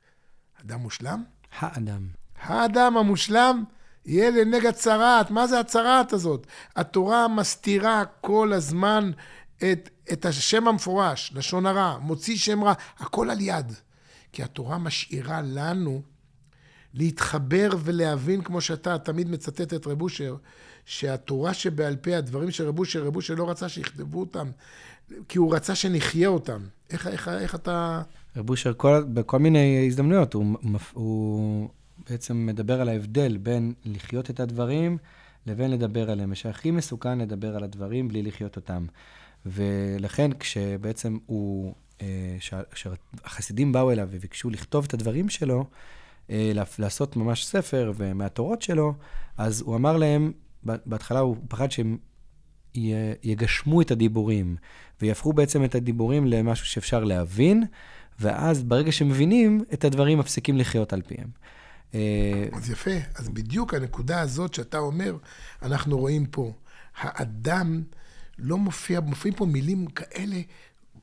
אדם 0.60 0.80
מושלם? 0.80 1.22
האדם. 1.58 2.06
האדם 2.42 2.96
המושלם 2.96 3.64
יהיה 4.06 4.30
לנגע 4.30 4.72
צרעת. 4.72 5.30
מה 5.30 5.46
זה 5.46 5.60
הצרעת 5.60 6.12
הזאת? 6.12 6.46
התורה 6.76 7.28
מסתירה 7.28 8.04
כל 8.20 8.52
הזמן 8.52 9.10
את, 9.56 9.90
את 10.12 10.24
השם 10.24 10.68
המפורש, 10.68 11.32
לשון 11.34 11.66
הרע, 11.66 11.98
מוציא 11.98 12.36
שם 12.36 12.64
רע, 12.64 12.72
הכל 12.98 13.30
על 13.30 13.40
יד. 13.40 13.72
כי 14.32 14.42
התורה 14.42 14.78
משאירה 14.78 15.42
לנו 15.42 16.02
להתחבר 16.94 17.70
ולהבין, 17.78 18.42
כמו 18.42 18.60
שאתה 18.60 18.98
תמיד 18.98 19.30
מצטט 19.30 19.74
את 19.74 19.86
רב 19.86 20.02
אושר, 20.02 20.36
שהתורה 20.84 21.54
שבעל 21.54 21.96
פה, 21.96 22.16
הדברים 22.16 22.50
של 22.50 22.68
רב 22.68 22.78
אושר, 22.78 23.04
רב 23.06 23.16
אושר 23.16 23.34
לא 23.34 23.50
רצה 23.50 23.68
שיכתבו 23.68 24.20
אותם, 24.20 24.50
כי 25.28 25.38
הוא 25.38 25.54
רצה 25.54 25.74
שנחיה 25.74 26.28
אותם. 26.28 26.60
איך, 26.90 27.06
איך, 27.06 27.28
איך 27.28 27.54
אתה... 27.54 28.02
רב 28.36 28.50
אושר 28.50 28.72
בכל 29.14 29.38
מיני 29.38 29.86
הזדמנויות, 29.86 30.34
הוא, 30.34 30.56
הוא 30.92 31.68
בעצם 32.10 32.46
מדבר 32.46 32.80
על 32.80 32.88
ההבדל 32.88 33.36
בין 33.36 33.72
לחיות 33.84 34.30
את 34.30 34.40
הדברים 34.40 34.98
לבין 35.46 35.70
לדבר 35.70 36.10
עליהם, 36.10 36.32
ושהכי 36.32 36.70
מסוכן 36.70 37.18
לדבר 37.18 37.56
על 37.56 37.64
הדברים 37.64 38.08
בלי 38.08 38.22
לחיות 38.22 38.56
אותם. 38.56 38.86
ולכן 39.46 40.30
כשבעצם 40.40 41.18
הוא 41.26 41.74
אה, 42.02 42.36
שהחסידים 42.74 43.72
באו 43.72 43.92
אליו 43.92 44.08
וביקשו 44.10 44.50
לכתוב 44.50 44.84
את 44.84 44.94
הדברים 44.94 45.28
שלו, 45.28 45.64
אה, 46.30 46.52
לעשות 46.78 47.16
ממש 47.16 47.46
ספר 47.46 47.92
ומהתורות 47.96 48.62
שלו, 48.62 48.94
אז 49.38 49.60
הוא 49.60 49.76
אמר 49.76 49.96
להם, 49.96 50.32
בהתחלה 50.62 51.20
הוא 51.20 51.36
פחד 51.48 51.70
שהם 51.70 51.96
יגשמו 53.22 53.80
את 53.80 53.90
הדיבורים, 53.90 54.56
ויהפכו 55.00 55.32
בעצם 55.32 55.64
את 55.64 55.74
הדיבורים 55.74 56.26
למשהו 56.26 56.66
שאפשר 56.66 57.04
להבין, 57.04 57.64
ואז 58.20 58.62
ברגע 58.62 58.92
שמבינים, 58.92 59.64
את 59.74 59.84
הדברים 59.84 60.18
מפסיקים 60.18 60.56
לחיות 60.56 60.92
על 60.92 61.02
פיהם. 61.02 61.28
אה, 61.94 62.44
אז 62.52 62.70
יפה, 62.70 62.90
אז 63.14 63.28
בדיוק 63.28 63.74
הנקודה 63.74 64.20
הזאת 64.20 64.54
שאתה 64.54 64.78
אומר, 64.78 65.16
אנחנו 65.62 65.98
רואים 65.98 66.26
פה. 66.26 66.52
האדם 66.96 67.82
לא 68.38 68.58
מופיע, 68.58 69.00
מופיעים 69.00 69.34
פה 69.34 69.46
מילים 69.46 69.86
כאלה 69.86 70.36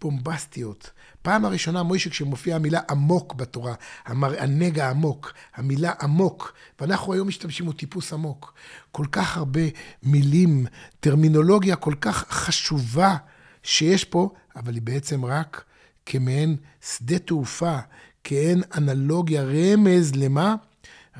בומבסטיות. 0.03 0.91
פעם 1.21 1.45
הראשונה, 1.45 1.83
מוישה, 1.83 2.09
כשמופיעה 2.09 2.55
המילה 2.55 2.79
עמוק 2.89 3.33
בתורה, 3.33 3.73
המר... 4.05 4.41
הנגע 4.41 4.89
עמוק, 4.89 5.33
המילה 5.55 5.91
עמוק, 6.01 6.53
ואנחנו 6.79 7.13
היום 7.13 7.27
משתמשים 7.27 7.65
בו 7.65 7.71
טיפוס 7.71 8.13
עמוק. 8.13 8.53
כל 8.91 9.05
כך 9.11 9.37
הרבה 9.37 9.61
מילים, 10.03 10.65
טרמינולוגיה 10.99 11.75
כל 11.75 11.93
כך 12.01 12.27
חשובה 12.29 13.15
שיש 13.63 14.03
פה, 14.03 14.29
אבל 14.55 14.73
היא 14.73 14.81
בעצם 14.81 15.25
רק 15.25 15.63
כמעין 16.05 16.55
שדה 16.81 17.19
תעופה, 17.19 17.77
כאין 18.23 18.63
אנלוגיה, 18.77 19.43
רמז 19.43 20.15
למה? 20.15 20.55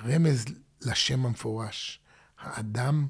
רמז 0.05 0.45
לשם 0.81 1.25
המפורש. 1.25 1.99
האדם 2.41 3.07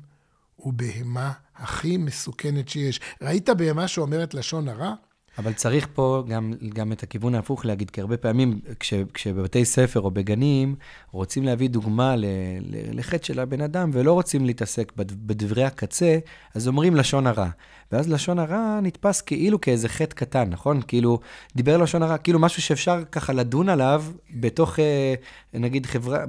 הוא 0.56 0.74
בהמה 0.74 1.32
הכי 1.56 1.98
מסוכנת 1.98 2.70
שיש. 2.70 3.00
ראית 3.22 3.50
בהמה 3.50 3.88
שאומרת 3.88 4.34
לשון 4.34 4.68
הרע? 4.68 4.94
אבל 5.38 5.54
צריך 5.54 5.88
פה 5.94 6.24
גם, 6.28 6.54
גם 6.74 6.92
את 6.92 7.04
הכיוון 7.04 7.36
ההפוך 7.36 7.66
להגיד, 7.66 7.90
כי 7.90 8.02
הרבה 8.02 8.18
פעמים 8.18 8.60
כש, 8.80 8.94
כשבבתי 9.14 9.66
ספר 9.66 10.00
או 10.00 10.12
בגנים 10.12 10.76
רוצים 11.12 11.44
להביא 11.44 11.70
דוגמה 11.70 12.16
ל, 12.16 12.26
ל, 12.60 13.00
לחטא 13.00 13.26
של 13.26 13.40
הבן 13.40 13.62
אדם 13.62 13.90
ולא 13.94 14.14
רוצים 14.14 14.46
להתעסק 14.46 14.92
בדברי 14.96 15.64
הקצה, 15.64 16.18
אז 16.56 16.68
אומרים 16.68 16.96
לשון 16.96 17.28
הרע. 17.28 17.50
ואז 17.92 18.10
לשון 18.10 18.40
הרע 18.40 18.80
נתפס 18.82 19.22
כאילו 19.22 19.62
כאיזה 19.62 19.90
חטא 19.90 20.16
קטן, 20.16 20.50
נכון? 20.50 20.82
כאילו, 20.88 21.20
דיבר 21.56 21.78
לשון 21.78 22.04
הרע, 22.04 22.18
כאילו 22.18 22.40
משהו 22.40 22.62
שאפשר 22.62 23.04
ככה 23.12 23.34
לדון 23.34 23.70
עליו 23.70 24.04
בתוך, 24.34 24.80
אה, 24.80 25.14
נגיד, 25.54 25.86
חברה, 25.86 26.26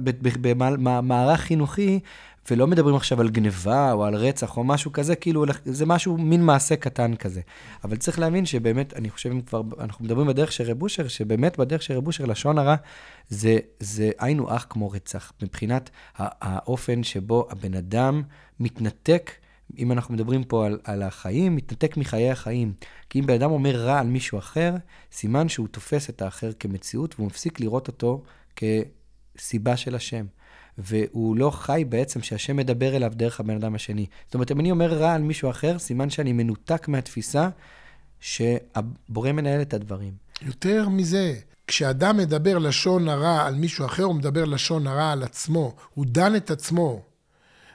במערך 0.81 1.39
חינוכי, 1.39 1.99
ולא 2.51 2.67
מדברים 2.67 2.95
עכשיו 2.95 3.21
על 3.21 3.29
גניבה 3.29 3.91
או 3.91 4.05
על 4.05 4.15
רצח 4.15 4.57
או 4.57 4.63
משהו 4.63 4.91
כזה, 4.91 5.15
כאילו 5.15 5.45
זה 5.65 5.85
משהו, 5.85 6.17
מין 6.17 6.43
מעשה 6.43 6.75
קטן 6.75 7.15
כזה. 7.15 7.41
אבל 7.83 7.97
צריך 7.97 8.19
להבין 8.19 8.45
שבאמת, 8.45 8.93
אני 8.93 9.09
חושב 9.09 9.31
אם 9.31 9.41
כבר, 9.41 9.61
אנחנו 9.79 10.05
מדברים 10.05 10.27
בדרך 10.27 10.51
של 10.51 10.63
רב 10.63 10.81
אושר, 10.81 11.07
שבאמת 11.07 11.57
בדרך 11.57 11.81
של 11.81 11.93
רב 11.93 12.07
אושר, 12.07 12.25
לשון 12.25 12.57
הרע, 12.57 12.75
זה, 13.29 13.57
זה 13.79 14.11
היינו 14.19 14.55
אח 14.55 14.65
כמו 14.69 14.91
רצח, 14.91 15.31
מבחינת 15.41 15.89
האופן 16.17 17.03
שבו 17.03 17.47
הבן 17.49 17.73
אדם 17.73 18.21
מתנתק. 18.59 19.31
אם 19.77 19.91
אנחנו 19.91 20.13
מדברים 20.13 20.43
פה 20.43 20.65
על, 20.65 20.79
על 20.83 21.03
החיים, 21.03 21.55
מתנתק 21.55 21.97
מחיי 21.97 22.31
החיים. 22.31 22.73
כי 23.09 23.19
אם 23.19 23.25
בן 23.25 23.33
אדם 23.33 23.51
אומר 23.51 23.75
רע 23.75 23.99
על 23.99 24.07
מישהו 24.07 24.37
אחר, 24.37 24.75
סימן 25.11 25.49
שהוא 25.49 25.67
תופס 25.67 26.09
את 26.09 26.21
האחר 26.21 26.51
כמציאות 26.59 27.15
והוא 27.15 27.27
מפסיק 27.27 27.59
לראות 27.59 27.87
אותו 27.87 28.23
כסיבה 28.55 29.77
של 29.77 29.95
השם. 29.95 30.25
והוא 30.77 31.35
לא 31.35 31.49
חי 31.51 31.83
בעצם 31.89 32.21
שהשם 32.21 32.55
מדבר 32.55 32.95
אליו 32.95 33.11
דרך 33.15 33.39
הבן 33.39 33.55
אדם 33.55 33.75
השני. 33.75 34.05
זאת 34.25 34.33
אומרת, 34.33 34.51
אם 34.51 34.59
אני 34.59 34.71
אומר 34.71 34.93
רע 34.93 35.13
על 35.13 35.21
מישהו 35.21 35.49
אחר, 35.49 35.79
סימן 35.79 36.09
שאני 36.09 36.33
מנותק 36.33 36.87
מהתפיסה 36.87 37.49
שהבורא 38.19 39.31
מנהל 39.31 39.61
את 39.61 39.73
הדברים. 39.73 40.13
יותר 40.41 40.89
מזה, 40.89 41.35
כשאדם 41.67 42.17
מדבר 42.17 42.57
לשון 42.57 43.09
הרע 43.09 43.45
על 43.45 43.55
מישהו 43.55 43.85
אחר, 43.85 44.03
הוא 44.03 44.15
מדבר 44.15 44.45
לשון 44.45 44.87
הרע 44.87 45.11
על 45.11 45.23
עצמו. 45.23 45.75
הוא 45.93 46.05
דן 46.07 46.35
את 46.35 46.51
עצמו. 46.51 47.01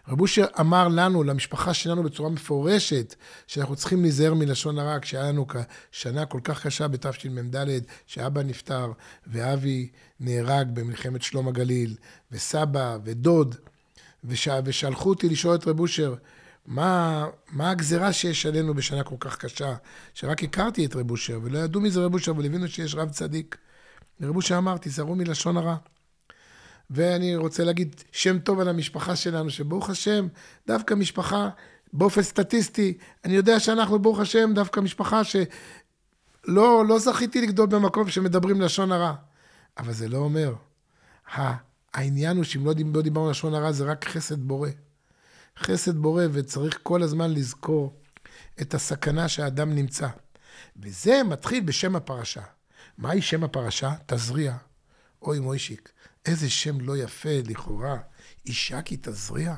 רב 0.09 0.21
אושר 0.21 0.45
אמר 0.61 0.89
לנו, 0.89 1.23
למשפחה 1.23 1.75
שלנו 1.75 2.03
בצורה 2.03 2.31
מפורשת, 2.31 3.15
שאנחנו 3.47 3.77
צריכים 3.77 4.03
להיזהר 4.03 4.35
מלשון 4.35 4.79
הרע, 4.79 4.99
כשהיה 5.01 5.29
לנו 5.29 5.47
שנה 5.93 6.27
כל 6.27 6.41
כך 6.45 6.67
קשה 6.67 6.89
בתשמ"ד, 6.89 7.57
שאבא 8.07 8.43
נפטר 8.43 8.93
ואבי 9.27 9.89
נהרג 10.21 10.69
במלחמת 10.73 11.23
שלום 11.23 11.49
הגליל, 11.49 11.97
וסבא 12.33 12.99
ודוד, 13.05 13.55
וש... 14.25 14.49
ושלחו 14.65 15.09
אותי 15.09 15.29
לשאול 15.29 15.55
את 15.55 15.67
רב 15.67 15.81
אושר, 15.81 16.15
מה, 16.67 17.27
מה 17.53 17.71
הגזרה 17.71 18.13
שיש 18.13 18.47
עלינו 18.47 18.75
בשנה 18.75 19.03
כל 19.03 19.17
כך 19.21 19.37
קשה, 19.37 19.75
שרק 20.15 20.45
הכרתי 20.45 20.87
את 20.87 20.97
רב 20.97 21.11
אושר, 21.11 21.41
ולא 21.43 21.59
ידעו 21.59 21.81
מי 21.81 21.91
זה 21.91 22.01
רב 22.01 22.15
אושר, 22.15 22.31
אבל 22.31 22.47
הבינו 22.47 22.69
שיש 22.69 22.95
רב 22.95 23.11
צדיק. 23.11 23.57
ורב 24.21 24.37
אושר 24.37 24.59
אמר, 24.59 24.77
תיזהרו 24.77 25.15
מלשון 25.15 25.57
הרע. 25.57 25.77
ואני 26.91 27.37
רוצה 27.37 27.65
להגיד 27.65 28.03
שם 28.13 28.39
טוב 28.39 28.61
על 28.61 28.69
המשפחה 28.69 29.17
שלנו, 29.17 29.51
שברוך 29.51 29.91
השם, 29.91 30.27
דווקא 30.67 30.95
משפחה, 30.95 31.49
באופן 31.93 32.23
סטטיסטי, 32.23 32.99
אני 33.25 33.35
יודע 33.35 33.61
שאנחנו, 33.61 33.99
ברוך 33.99 34.19
השם, 34.19 34.51
דווקא 34.55 34.81
משפחה 34.81 35.25
שלא 35.25 36.85
לא 36.89 36.99
זכיתי 36.99 37.41
לגדול 37.41 37.67
במקום 37.67 38.11
שמדברים 38.11 38.61
לשון 38.61 38.93
הרע. 38.93 39.15
אבל 39.79 39.93
זה 39.93 40.09
לא 40.09 40.19
אומר. 40.19 40.55
העניין 41.95 42.37
הוא 42.37 42.45
שאם 42.45 42.67
לא, 42.67 42.73
לא 42.95 43.03
דיברנו 43.03 43.31
לשון 43.31 43.55
הרע, 43.55 43.73
זה 43.73 43.85
רק 43.85 44.09
חסד 44.09 44.39
בורא. 44.39 44.69
חסד 45.59 45.97
בורא, 45.97 46.25
וצריך 46.33 46.79
כל 46.83 47.03
הזמן 47.03 47.35
לזכור 47.35 47.95
את 48.61 48.75
הסכנה 48.75 49.29
שהאדם 49.29 49.75
נמצא. 49.75 50.09
וזה 50.77 51.23
מתחיל 51.23 51.65
בשם 51.65 51.97
הפרשה. 51.97 52.43
מהי 52.99 53.23
שם 53.23 53.45
הפרשה? 53.45 53.93
תזריע. 54.07 54.57
אוי 55.23 55.41
מוישיק. 55.41 55.93
איזה 56.27 56.51
שם 56.51 56.81
לא 56.81 56.97
יפה 56.97 57.41
לכאורה, 57.47 57.99
אישה 58.47 58.83
כי 58.83 58.97
תזריע. 59.01 59.55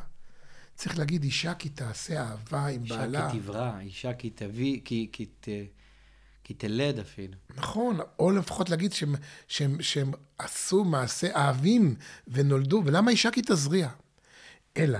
צריך 0.75 0.99
להגיד 0.99 1.23
אישה 1.23 1.55
כי 1.55 1.69
תעשה 1.69 2.23
אהבה 2.23 2.67
עם 2.67 2.83
אישה 2.83 2.97
בעלה. 2.97 3.19
אישה 3.19 3.33
כי 3.33 3.41
תברא, 3.41 3.79
אישה 3.81 4.15
כי 4.15 4.31
תביא, 4.31 4.81
כי, 4.85 5.09
כי, 5.13 5.27
כי, 5.43 5.67
כי 6.45 6.55
תלד 6.55 6.99
אפילו. 6.99 7.35
נכון, 7.57 7.99
או 8.19 8.31
לפחות 8.31 8.71
להגיד 8.71 8.93
שהם, 8.93 9.15
שהם, 9.49 9.83
שהם 9.83 10.13
עשו 10.39 10.85
מעשה 10.85 11.37
אהבים 11.37 11.95
ונולדו, 12.29 12.83
ולמה 12.85 13.11
אישה 13.11 13.31
כי 13.31 13.43
תזריע? 13.47 13.89
אלא 14.77 14.99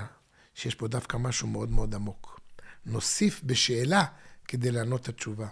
שיש 0.55 0.75
פה 0.75 0.89
דווקא 0.89 1.17
משהו 1.17 1.49
מאוד 1.49 1.71
מאוד 1.71 1.95
עמוק. 1.95 2.41
נוסיף 2.87 3.41
בשאלה 3.45 4.05
כדי 4.45 4.71
לענות 4.71 5.03
את 5.03 5.09
התשובה. 5.09 5.49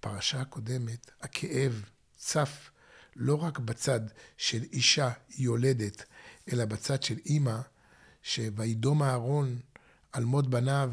פרשה 0.00 0.40
הקודמת, 0.40 1.10
הכאב 1.20 1.84
צף 2.16 2.70
לא 3.16 3.42
רק 3.42 3.58
בצד 3.58 4.00
של 4.36 4.62
אישה 4.72 5.10
יולדת, 5.38 6.04
אלא 6.52 6.64
בצד 6.64 7.02
של 7.02 7.16
אימא, 7.26 7.58
שוידום 8.22 9.02
אהרון 9.02 9.58
על 10.12 10.24
מות 10.24 10.50
בניו, 10.50 10.92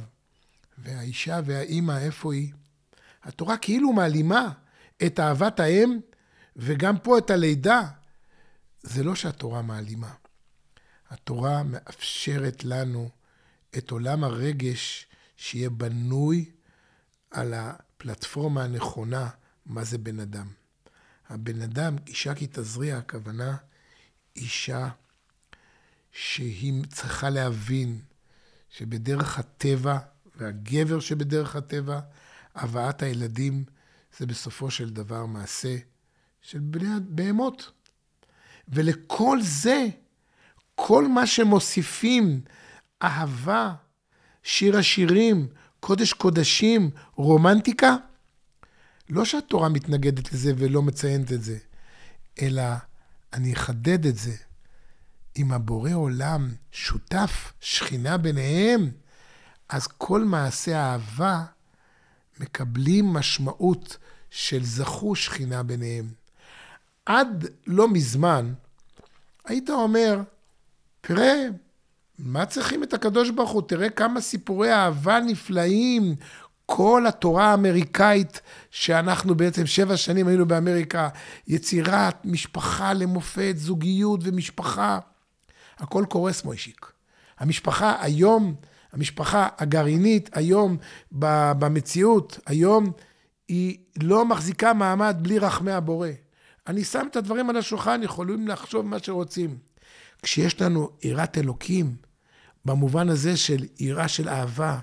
והאישה 0.77 1.39
והאימא, 1.45 1.97
איפה 1.97 2.33
היא? 2.33 2.53
התורה 3.23 3.57
כאילו 3.57 3.93
מעלימה 3.93 4.51
את 5.05 5.19
אהבת 5.19 5.59
האם, 5.59 5.99
וגם 6.55 6.99
פה 6.99 7.17
את 7.17 7.29
הלידה. 7.29 7.81
זה 8.83 9.03
לא 9.03 9.15
שהתורה 9.15 9.61
מעלימה. 9.61 10.13
התורה 11.09 11.63
מאפשרת 11.63 12.63
לנו 12.63 13.09
את 13.77 13.91
עולם 13.91 14.23
הרגש 14.23 15.07
שיהיה 15.37 15.69
בנוי 15.69 16.51
על 17.31 17.53
הפלטפורמה 17.53 18.63
הנכונה, 18.63 19.29
מה 19.65 19.83
זה 19.83 19.97
בן 19.97 20.19
אדם. 20.19 20.62
הבן 21.29 21.61
אדם, 21.61 21.95
אישה 22.07 22.35
כי 22.35 22.47
תזריע, 22.51 22.97
הכוונה 22.97 23.55
אישה 24.35 24.89
שהיא 26.11 26.83
צריכה 26.89 27.29
להבין 27.29 28.01
שבדרך 28.69 29.39
הטבע, 29.39 29.97
והגבר 30.35 30.99
שבדרך 30.99 31.55
הטבע, 31.55 31.99
הבאת 32.55 33.01
הילדים 33.01 33.63
זה 34.17 34.25
בסופו 34.25 34.71
של 34.71 34.89
דבר 34.89 35.25
מעשה 35.25 35.77
של 36.41 36.59
בני 36.59 36.87
בהמות. 37.01 37.71
ולכל 38.67 39.37
זה, 39.41 39.87
כל 40.75 41.07
מה 41.07 41.27
שמוסיפים, 41.27 42.41
אהבה, 43.01 43.73
שיר 44.43 44.77
השירים, 44.77 45.47
קודש 45.79 46.13
קודשים, 46.13 46.89
רומנטיקה, 47.15 47.95
לא 49.13 49.25
שהתורה 49.25 49.69
מתנגדת 49.69 50.33
לזה 50.33 50.53
ולא 50.57 50.81
מציינת 50.81 51.31
את 51.31 51.43
זה, 51.43 51.57
אלא 52.41 52.63
אני 53.33 53.53
אחדד 53.53 54.05
את 54.05 54.17
זה. 54.17 54.35
אם 55.37 55.51
הבורא 55.51 55.91
עולם 55.93 56.49
שותף, 56.71 57.53
שכינה 57.61 58.17
ביניהם, 58.17 58.91
אז 59.69 59.87
כל 59.87 60.23
מעשה 60.23 60.79
האהבה 60.79 61.43
מקבלים 62.39 63.05
משמעות 63.05 63.97
של 64.29 64.63
זכו 64.63 65.15
שכינה 65.15 65.63
ביניהם. 65.63 66.11
עד 67.05 67.45
לא 67.67 67.87
מזמן, 67.87 68.53
היית 69.45 69.69
אומר, 69.69 70.21
תראה, 71.01 71.45
מה 72.19 72.45
צריכים 72.45 72.83
את 72.83 72.93
הקדוש 72.93 73.29
ברוך 73.29 73.51
הוא? 73.51 73.61
תראה 73.67 73.89
כמה 73.89 74.21
סיפורי 74.21 74.73
אהבה 74.73 75.19
נפלאים. 75.19 76.15
כל 76.65 77.05
התורה 77.07 77.51
האמריקאית, 77.51 78.41
שאנחנו 78.71 79.35
בעצם 79.35 79.65
שבע 79.65 79.97
שנים 79.97 80.27
היינו 80.27 80.45
באמריקה, 80.45 81.09
יצירת 81.47 82.25
משפחה 82.25 82.93
למופת, 82.93 83.53
זוגיות 83.57 84.19
ומשפחה. 84.23 84.99
הכל 85.77 86.05
קורס, 86.09 86.43
מוישיק. 86.43 86.91
המשפחה 87.39 87.95
היום, 88.01 88.55
המשפחה 88.93 89.47
הגרעינית 89.57 90.29
היום 90.33 90.77
במציאות, 91.11 92.39
היום, 92.45 92.91
היא 93.47 93.77
לא 94.01 94.25
מחזיקה 94.25 94.73
מעמד 94.73 95.17
בלי 95.21 95.39
רחמי 95.39 95.71
הבורא. 95.71 96.09
אני 96.67 96.83
שם 96.83 97.07
את 97.11 97.15
הדברים 97.15 97.49
על 97.49 97.57
השולחן, 97.57 98.03
יכולים 98.03 98.47
לחשוב 98.47 98.85
מה 98.85 98.99
שרוצים. 98.99 99.57
כשיש 100.21 100.61
לנו 100.61 100.89
יראת 101.03 101.37
אלוקים, 101.37 101.95
במובן 102.65 103.09
הזה 103.09 103.37
של 103.37 103.65
יראה 103.79 104.07
של 104.07 104.29
אהבה, 104.29 104.79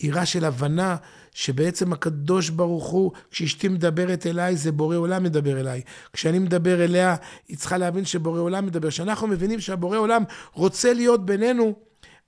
יראה 0.00 0.26
של 0.26 0.44
הבנה 0.44 0.96
שבעצם 1.34 1.92
הקדוש 1.92 2.50
ברוך 2.50 2.86
הוא, 2.86 3.12
כשאשתי 3.30 3.68
מדברת 3.68 4.26
אליי, 4.26 4.56
זה 4.56 4.72
בורא 4.72 4.96
עולם 4.96 5.22
מדבר 5.22 5.60
אליי. 5.60 5.82
כשאני 6.12 6.38
מדבר 6.38 6.84
אליה, 6.84 7.16
היא 7.48 7.56
צריכה 7.56 7.78
להבין 7.78 8.04
שבורא 8.04 8.40
עולם 8.40 8.66
מדבר. 8.66 8.88
כשאנחנו 8.88 9.26
מבינים 9.26 9.60
שהבורא 9.60 9.98
עולם 9.98 10.22
רוצה 10.52 10.92
להיות 10.92 11.26
בינינו, 11.26 11.74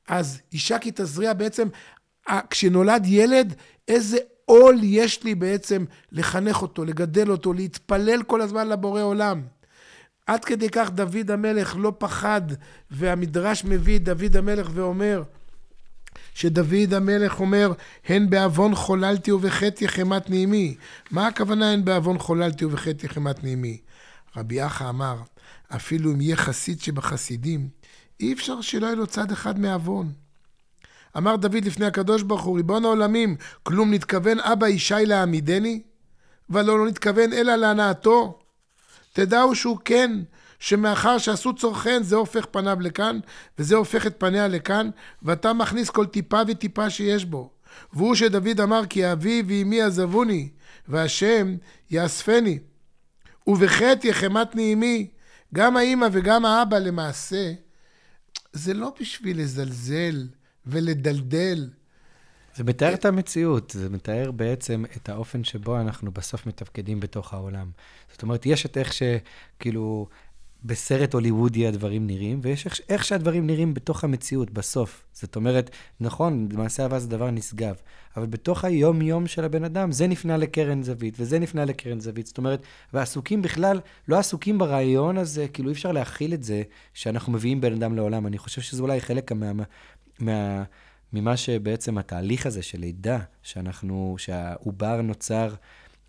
אז 0.08 0.40
אישה 0.52 0.78
כי 0.78 0.90
תזריע 0.94 1.32
בעצם, 1.32 1.68
כשנולד 2.50 3.06
ילד, 3.06 3.54
איזה 3.88 4.18
עול 4.44 4.78
יש 4.82 5.24
לי 5.24 5.34
בעצם 5.34 5.84
לחנך 6.12 6.62
אותו, 6.62 6.84
לגדל 6.84 7.30
אותו, 7.30 7.52
להתפלל 7.52 8.22
כל 8.22 8.40
הזמן 8.40 8.68
לבורא 8.68 9.02
עולם. 9.02 9.42
עד 10.26 10.44
כדי 10.44 10.68
כך 10.68 10.90
דוד 10.90 11.30
המלך 11.30 11.76
לא 11.78 11.92
פחד, 11.98 12.42
והמדרש 12.90 13.64
מביא 13.64 13.96
את 13.96 14.04
דוד 14.04 14.36
המלך 14.36 14.70
ואומר, 14.74 15.22
שדוד 16.36 16.94
המלך 16.94 17.40
אומר, 17.40 17.72
הן 18.06 18.30
בעוון 18.30 18.74
חוללתי 18.74 19.32
ובחטא 19.32 19.84
יחמת 19.84 20.30
נעימי. 20.30 20.76
מה 21.10 21.26
הכוונה 21.26 21.72
הן 21.72 21.84
בעוון 21.84 22.18
חוללתי 22.18 22.64
ובחטא 22.64 23.06
יחמת 23.06 23.44
נעימי? 23.44 23.80
רבי 24.36 24.66
אחא 24.66 24.88
אמר, 24.88 25.16
אפילו 25.68 26.12
אם 26.12 26.20
יהיה 26.20 26.36
חסיד 26.36 26.80
שבחסידים, 26.80 27.68
אי 28.20 28.32
אפשר 28.32 28.60
שלא 28.60 28.86
יהיה 28.86 28.94
לו 28.94 29.06
צד 29.06 29.32
אחד 29.32 29.58
מעוון. 29.58 30.12
אמר 31.16 31.36
דוד 31.36 31.64
לפני 31.64 31.86
הקדוש 31.86 32.22
ברוך 32.22 32.42
הוא, 32.42 32.56
ריבון 32.56 32.84
העולמים, 32.84 33.36
כלום 33.62 33.94
נתכוון 33.94 34.40
אבא 34.40 34.68
ישי 34.68 35.06
להעמידני? 35.06 35.82
ולא 36.50 36.78
לא 36.78 36.86
נתכוון 36.86 37.32
אלא 37.32 37.54
להנאתו. 37.54 38.38
תדעו 39.12 39.54
שהוא 39.54 39.78
כן, 39.84 40.20
שמאחר 40.58 41.18
שעשו 41.18 41.54
צורכן, 41.54 42.02
זה 42.02 42.16
הופך 42.16 42.46
פניו 42.50 42.80
לכאן, 42.80 43.18
וזה 43.58 43.76
הופך 43.76 44.06
את 44.06 44.14
פניה 44.18 44.48
לכאן, 44.48 44.90
ואתה 45.22 45.52
מכניס 45.52 45.90
כל 45.90 46.06
טיפה 46.06 46.40
וטיפה 46.48 46.90
שיש 46.90 47.24
בו. 47.24 47.50
והוא 47.92 48.14
שדוד 48.14 48.60
אמר, 48.60 48.86
כי 48.86 49.12
אבי 49.12 49.42
ואמי 49.46 49.82
עזבוני, 49.82 50.48
והשם 50.88 51.56
יאספני. 51.90 52.58
ובחטא 53.46 54.06
יחמת 54.06 54.54
נעימי, 54.56 55.08
גם 55.54 55.76
האימא 55.76 56.08
וגם 56.12 56.44
האבא 56.44 56.78
למעשה, 56.78 57.52
זה 58.52 58.74
לא 58.74 58.92
בשביל 59.00 59.40
לזלזל 59.40 60.26
ולדלדל. 60.66 61.70
זה 62.56 62.64
מתאר 62.64 62.94
את 62.94 63.04
המציאות, 63.04 63.70
זה 63.70 63.88
מתאר 63.88 64.30
בעצם 64.30 64.84
את 64.96 65.08
האופן 65.08 65.44
שבו 65.44 65.80
אנחנו 65.80 66.10
בסוף 66.10 66.46
מתפקדים 66.46 67.00
בתוך 67.00 67.34
העולם. 67.34 67.70
זאת 68.12 68.22
אומרת, 68.22 68.46
יש 68.46 68.66
את 68.66 68.76
איך 68.78 68.92
שכאילו 68.92 70.08
בסרט 70.64 71.14
הוליוודי 71.14 71.66
הדברים 71.66 72.06
נראים, 72.06 72.40
ויש 72.42 72.66
איך, 72.66 72.80
איך 72.88 73.04
שהדברים 73.04 73.46
נראים 73.46 73.74
בתוך 73.74 74.04
המציאות, 74.04 74.50
בסוף. 74.50 75.04
זאת 75.12 75.36
אומרת, 75.36 75.70
נכון, 76.00 76.48
מעשה 76.52 76.82
אהבה 76.82 76.98
זה 76.98 77.08
דבר 77.08 77.30
נשגב, 77.30 77.74
אבל 78.16 78.26
בתוך 78.26 78.64
היום-יום 78.64 79.26
של 79.26 79.44
הבן 79.44 79.64
אדם, 79.64 79.92
זה 79.92 80.06
נפנה 80.06 80.36
לקרן 80.36 80.82
זווית, 80.82 81.14
וזה 81.18 81.38
נפנה 81.38 81.64
לקרן 81.64 82.00
זווית. 82.00 82.26
זאת 82.26 82.38
אומרת, 82.38 82.62
ועסוקים 82.92 83.42
בכלל, 83.42 83.80
לא 84.08 84.18
עסוקים 84.18 84.58
ברעיון 84.58 85.18
הזה, 85.18 85.48
כאילו 85.48 85.68
אי 85.68 85.72
אפשר 85.74 85.92
להכיל 85.92 86.34
את 86.34 86.42
זה, 86.42 86.62
שאנחנו 86.94 87.32
מביאים 87.32 87.60
בן 87.60 87.72
אדם 87.72 87.96
לעולם. 87.96 88.26
אני 88.26 88.38
חושב 88.38 88.60
שזה 88.60 88.82
אולי 88.82 89.00
חלק 89.00 89.32
מה... 89.32 89.52
מה 90.18 90.64
ממה 91.12 91.36
שבעצם 91.36 91.98
התהליך 91.98 92.46
הזה 92.46 92.62
של 92.62 92.80
לידה, 92.80 93.18
שאנחנו, 93.42 94.14
שהעובר 94.18 95.00
נוצר 95.00 95.54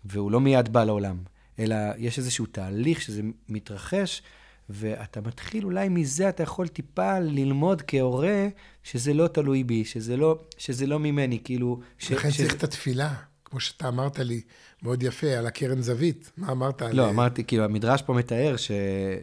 והוא 0.04 0.30
לא 0.30 0.40
מיד 0.40 0.68
בא 0.68 0.84
לעולם, 0.84 1.18
אלא 1.58 1.76
יש 1.98 2.18
איזשהו 2.18 2.46
תהליך 2.46 3.02
שזה 3.02 3.22
מתרחש, 3.48 4.22
ואתה 4.70 5.20
מתחיל, 5.20 5.64
אולי 5.64 5.88
מזה 5.88 6.28
אתה 6.28 6.42
יכול 6.42 6.68
טיפה 6.68 7.18
ללמוד 7.18 7.82
כהורה, 7.86 8.48
שזה 8.82 9.14
לא 9.14 9.28
תלוי 9.28 9.64
בי, 9.64 9.84
שזה 9.84 10.16
לא, 10.16 10.38
שזה 10.58 10.86
לא 10.86 10.98
ממני, 10.98 11.38
כאילו... 11.44 11.80
לכן 12.10 12.30
ש... 12.30 12.36
צריך 12.36 12.54
את 12.54 12.64
התפילה, 12.64 13.14
כמו 13.44 13.60
שאתה 13.60 13.88
אמרת 13.88 14.18
לי, 14.18 14.40
מאוד 14.82 15.02
יפה, 15.02 15.26
על 15.26 15.46
הקרן 15.46 15.82
זווית. 15.82 16.32
מה 16.36 16.52
אמרת? 16.52 16.82
לא, 16.82 17.04
על... 17.04 17.10
אמרתי, 17.10 17.44
כאילו, 17.44 17.64
המדרש 17.64 18.02
פה 18.02 18.12
מתאר 18.12 18.56
ש... 18.56 18.70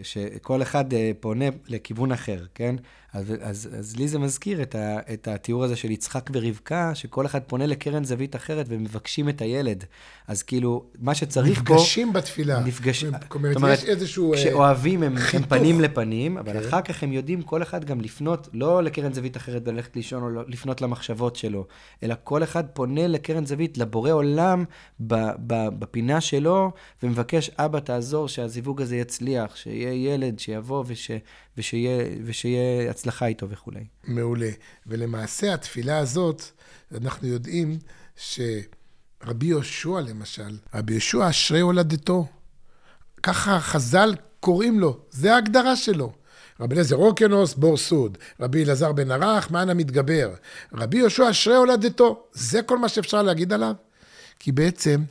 שכל 0.03 0.61
אחד 0.61 0.93
אה, 0.93 1.11
פונה 1.19 1.45
לכיוון 1.67 2.11
אחר, 2.11 2.45
כן? 2.55 2.75
אז, 3.15 3.33
אז, 3.41 3.69
אז 3.79 3.95
לי 3.95 4.07
זה 4.07 4.19
מזכיר 4.19 4.61
את, 4.61 4.75
ה, 4.75 4.99
את 5.13 5.27
התיאור 5.27 5.63
הזה 5.63 5.75
של 5.75 5.91
יצחק 5.91 6.29
ורבקה, 6.33 6.95
שכל 6.95 7.25
אחד 7.25 7.39
פונה 7.47 7.65
לקרן 7.65 8.03
זווית 8.03 8.35
אחרת 8.35 8.65
ומבקשים 8.69 9.29
את 9.29 9.41
הילד. 9.41 9.83
אז 10.27 10.43
כאילו, 10.43 10.83
מה 10.99 11.15
שצריך 11.15 11.59
נפגשים 11.59 11.65
פה... 11.65 11.75
נפגשים 11.75 12.13
בתפילה. 12.13 12.59
נפגשים. 12.59 13.11
זאת 13.11 13.35
אומרת, 13.35 13.55
אומרת, 13.55 13.77
יש 13.77 13.85
איזשהו... 13.85 14.33
אה, 14.33 14.37
כשאוהבים 14.37 15.03
הם, 15.03 15.15
הם 15.33 15.43
פנים 15.43 15.81
לפנים, 15.81 16.37
אבל 16.37 16.53
כן. 16.53 16.67
אחר 16.67 16.81
כך 16.81 17.03
הם 17.03 17.13
יודעים 17.13 17.41
כל 17.41 17.61
אחד 17.61 17.85
גם 17.85 18.01
לפנות, 18.01 18.49
לא 18.53 18.83
לקרן 18.83 19.13
זווית 19.13 19.37
אחרת 19.37 19.61
וללכת 19.65 19.95
לישון, 19.95 20.23
או 20.23 20.29
לא, 20.29 20.43
לפנות 20.47 20.81
למחשבות 20.81 21.35
שלו, 21.35 21.65
אלא 22.03 22.15
כל 22.23 22.43
אחד 22.43 22.63
פונה 22.73 23.07
לקרן 23.07 23.45
זווית, 23.45 23.77
לבורא 23.77 24.11
עולם, 24.11 24.63
ב, 24.99 25.15
בפינה 25.47 26.21
שלו 26.21 26.71
ומבקש, 27.03 27.49
אבא, 27.49 27.79
תעזור 27.79 28.27
שהזיווג 28.27 28.81
הזה 28.81 28.95
יצליח, 28.95 29.55
שיהיה 29.55 30.13
ילד, 30.13 30.39
שיבוא 30.39 30.83
וש, 30.87 31.11
ושיהיה, 31.57 32.05
ושיהיה 32.25 32.89
הצלחה 32.89 33.25
איתו 33.25 33.49
וכולי. 33.49 33.85
מעולה. 34.03 34.49
ולמעשה, 34.87 35.53
התפילה 35.53 35.97
הזאת, 35.97 36.43
אנחנו 36.91 37.27
יודעים 37.27 37.77
שרבי 38.15 39.45
יהושע, 39.45 40.01
למשל, 40.01 40.57
רבי 40.73 40.93
יהושע, 40.93 41.29
אשרי 41.29 41.59
הולדתו. 41.59 42.27
ככה 43.23 43.59
חז"ל 43.59 44.15
קוראים 44.39 44.79
לו, 44.79 44.99
זה 45.11 45.33
ההגדרה 45.33 45.75
שלו. 45.75 46.11
רבי 46.59 46.73
אליעזר 46.73 46.95
אורקנוס, 46.95 47.53
בור 47.53 47.77
סוד. 47.77 48.17
רבי 48.39 48.63
אלעזר 48.63 48.91
בן 48.91 49.11
ערך, 49.11 49.51
מען 49.51 49.69
המתגבר. 49.69 50.33
רבי 50.73 50.97
יהושע, 50.97 51.29
אשרי 51.29 51.55
הולדתו. 51.55 52.23
זה 52.33 52.61
כל 52.61 52.77
מה 52.77 52.89
שאפשר 52.89 53.21
להגיד 53.21 53.53
עליו. 53.53 53.73
כי 54.39 54.51
בעצם, 54.51 55.03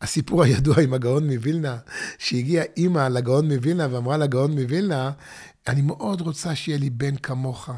הסיפור 0.00 0.42
הידוע 0.42 0.80
עם 0.82 0.94
הגאון 0.94 1.30
מווילנה, 1.30 1.76
שהגיעה 2.18 2.64
אימא 2.76 3.08
לגאון 3.08 3.52
מווילנה 3.52 3.94
ואמרה 3.94 4.16
לגאון 4.16 4.50
מווילנה, 4.50 5.10
אני 5.68 5.82
מאוד 5.82 6.20
רוצה 6.20 6.54
שיהיה 6.54 6.78
לי 6.78 6.90
בן 6.90 7.16
כמוך. 7.16 7.70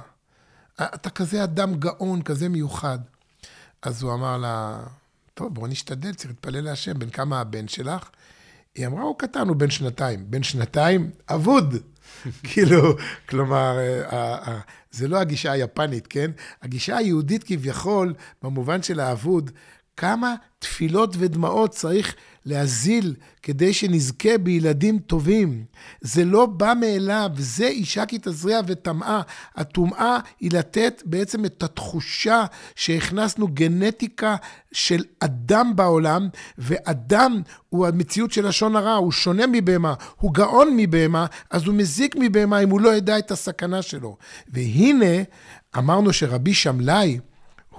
אתה 0.81 1.11
כזה 1.11 1.45
אדם 1.45 1.75
גאון, 1.75 2.23
כזה 2.23 2.49
מיוחד. 2.49 2.99
אז 3.83 4.03
הוא 4.03 4.15
אמר 4.15 4.39
לה, 4.39 4.83
טוב, 5.35 5.55
בוא 5.55 5.69
נשתדל, 5.69 6.15
צריך 6.15 6.31
להתפלל 6.31 6.61
להשם, 6.61 6.99
בן 6.99 7.11
כמה 7.11 7.41
הבן 7.41 7.69
שלך? 7.69 8.11
היא 8.75 8.87
אמרה, 8.87 9.03
הוא 9.03 9.19
קטן, 9.19 9.49
הוא 9.49 9.57
בן 9.57 9.71
שנתיים. 9.71 10.31
בן 10.31 10.43
שנתיים, 10.43 11.11
אבוד. 11.29 11.75
כאילו, 12.49 12.97
כלומר, 13.29 13.79
אה, 14.13 14.59
זה 14.91 15.09
לא 15.09 15.17
הגישה 15.21 15.53
היפנית, 15.53 16.07
כן? 16.07 16.31
הגישה 16.63 16.97
היהודית 16.97 17.45
כביכול, 17.45 18.15
במובן 18.43 18.83
של 18.83 19.01
האבוד, 19.01 19.51
כמה 19.97 20.35
תפילות 20.59 21.17
ודמעות 21.19 21.71
צריך 21.71 22.15
להזיל 22.47 23.15
כדי 23.43 23.73
שנזכה 23.73 24.39
בילדים 24.39 24.99
טובים. 24.99 25.65
זה 26.01 26.25
לא 26.25 26.47
בא 26.47 26.73
מאליו, 26.81 27.31
זה 27.39 27.67
אישה 27.67 28.07
כי 28.07 28.19
תזריע 28.23 28.61
וטמאה. 28.67 29.21
הטומאה 29.57 30.19
היא 30.41 30.51
לתת 30.53 31.03
בעצם 31.05 31.45
את 31.45 31.63
התחושה 31.63 32.45
שהכנסנו 32.77 33.49
גנטיקה 33.49 34.37
של 34.73 35.05
אדם 35.21 35.73
בעולם, 35.77 36.29
ואדם 36.59 37.43
הוא 37.69 37.87
המציאות 37.87 38.33
של 38.33 38.49
לשון 38.49 38.77
הרע, 38.77 38.95
הוא 38.95 39.13
שונה 39.13 39.47
מבהמה, 39.47 39.95
הוא 40.17 40.35
גאון 40.35 40.77
מבהמה, 40.77 41.27
אז 41.51 41.65
הוא 41.67 41.75
מזיק 41.75 42.17
מבהמה 42.19 42.59
אם 42.59 42.71
הוא 42.71 42.81
לא 42.81 42.95
ידע 42.95 43.19
את 43.19 43.31
הסכנה 43.31 43.83
שלו. 43.83 44.17
והנה, 44.49 45.23
אמרנו 45.79 46.13
שרבי 46.13 46.55
שמלאי, 46.55 47.19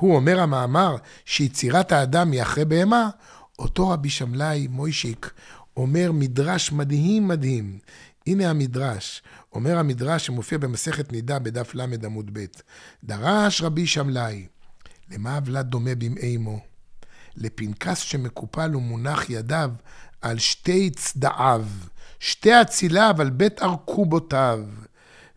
הוא 0.02 0.16
אומר 0.16 0.40
המאמר 0.40 0.96
שיצירת 1.26 1.92
האדם 1.92 2.32
היא 2.32 2.42
אחרי 2.42 2.66
בהמה, 2.66 3.10
אותו 3.60 3.90
רבי 3.90 4.10
שמלאי 4.10 4.68
מוישיק 4.68 5.32
אומר 5.78 6.12
מדרש 6.12 6.72
מדהים 6.72 7.28
מדהים. 7.28 7.80
הנה 8.28 8.50
המדרש, 8.50 9.24
אומר 9.54 9.78
המדרש 9.78 10.26
שמופיע 10.26 10.58
במסכת 10.58 11.12
נידה 11.12 11.40
בדף 11.40 11.76
ל 11.76 11.82
עמוד 12.06 12.30
ב', 12.34 12.46
דרש 13.04 13.62
רבי 13.62 13.88
שמלאי, 13.88 14.48
למה 15.12 15.40
ולד 15.46 15.66
דומה 15.66 15.96
במעי 15.96 16.36
אמו? 16.36 16.60
לפנקס 17.36 17.98
שמקופל 18.00 18.76
ומונח 18.76 19.30
ידיו 19.30 19.72
על 20.22 20.40
שתי 20.40 20.90
צדעיו, 20.90 21.66
שתי 22.20 22.62
אציליו 22.62 23.16
על 23.20 23.30
בית 23.30 23.62
ארכובותיו, 23.62 24.60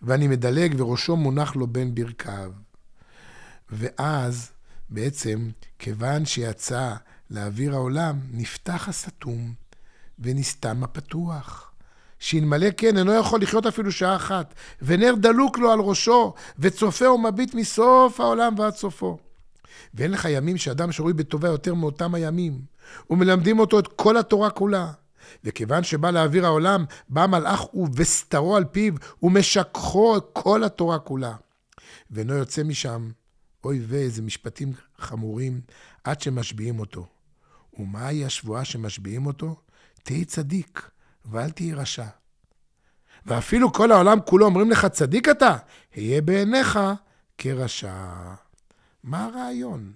ואני 0.02 0.28
מדלג 0.28 0.74
וראשו 0.78 1.16
מונח 1.16 1.56
לו 1.56 1.66
בין 1.66 1.94
ברכיו. 1.94 2.52
ואז, 3.70 4.50
בעצם, 4.94 5.50
כיוון 5.78 6.24
שיצא 6.24 6.94
לאוויר 7.30 7.74
העולם, 7.74 8.18
נפתח 8.32 8.88
הסתום 8.88 9.54
ונסתם 10.18 10.84
הפתוח. 10.84 11.70
שאלמלא 12.18 12.66
כן 12.76 12.98
אינו 12.98 13.12
יכול 13.12 13.40
לחיות 13.42 13.66
אפילו 13.66 13.92
שעה 13.92 14.16
אחת, 14.16 14.54
ונר 14.82 15.14
דלוק 15.16 15.58
לו 15.58 15.72
על 15.72 15.80
ראשו, 15.80 16.34
וצופה 16.58 17.10
ומביט 17.10 17.54
מסוף 17.54 18.20
העולם 18.20 18.58
ועד 18.58 18.74
סופו. 18.74 19.18
ואין 19.94 20.10
לך 20.10 20.26
ימים 20.30 20.56
שאדם 20.56 20.92
שרוי 20.92 21.12
בטובה 21.12 21.48
יותר 21.48 21.74
מאותם 21.74 22.14
הימים, 22.14 22.60
ומלמדים 23.10 23.58
אותו 23.58 23.78
את 23.78 23.88
כל 23.88 24.16
התורה 24.16 24.50
כולה. 24.50 24.92
וכיוון 25.44 25.84
שבא 25.84 26.10
לאוויר 26.10 26.46
העולם, 26.46 26.84
בא 27.08 27.26
מלאך 27.26 27.74
ובסתרו 27.74 28.56
על 28.56 28.64
פיו, 28.64 28.94
ומשכחו 29.22 30.16
כל 30.32 30.64
התורה 30.64 30.98
כולה. 30.98 31.34
ואינו 32.10 32.34
יוצא 32.34 32.62
משם, 32.62 33.08
אוי 33.64 33.80
ואיזה 33.86 34.22
משפטים 34.22 34.72
חמורים, 34.98 35.60
עד 36.04 36.20
שמשביעים 36.20 36.80
אותו. 36.80 37.06
ומהי 37.78 38.24
השבועה 38.24 38.64
שמשביעים 38.64 39.26
אותו? 39.26 39.56
תהי 40.02 40.24
צדיק, 40.24 40.90
ואל 41.24 41.50
תהי 41.50 41.72
רשע. 41.72 42.06
ואפילו 43.26 43.72
כל 43.72 43.92
העולם 43.92 44.18
כולו 44.26 44.46
אומרים 44.46 44.70
לך, 44.70 44.86
צדיק 44.86 45.28
אתה, 45.28 45.56
היה 45.94 46.20
בעיניך 46.20 46.78
כרשע. 47.38 47.94
מה 49.04 49.24
הרעיון? 49.24 49.92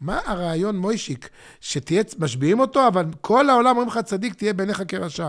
מה 0.00 0.20
הרעיון, 0.24 0.78
מוישיק, 0.78 1.28
שתהיה, 1.60 2.02
משביעים 2.18 2.60
אותו, 2.60 2.88
אבל 2.88 3.04
כל 3.20 3.50
העולם 3.50 3.70
אומרים 3.70 3.88
לך, 3.88 3.98
צדיק, 3.98 4.34
תהיה 4.34 4.52
בעיניך 4.52 4.82
כרשע. 4.88 5.28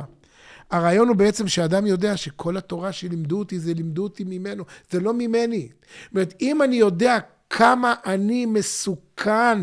הרעיון 0.71 1.07
הוא 1.07 1.15
בעצם 1.15 1.47
שאדם 1.47 1.85
יודע 1.85 2.17
שכל 2.17 2.57
התורה 2.57 2.91
שלימדו 2.91 3.39
אותי, 3.39 3.59
זה 3.59 3.73
לימדו 3.73 4.03
אותי 4.03 4.23
ממנו, 4.23 4.63
זה 4.89 4.99
לא 4.99 5.13
ממני. 5.13 5.69
זאת 6.03 6.11
אומרת, 6.11 6.33
אם 6.41 6.61
אני 6.61 6.75
יודע 6.75 7.17
כמה 7.49 7.93
אני 8.05 8.45
מסוכן 8.45 9.59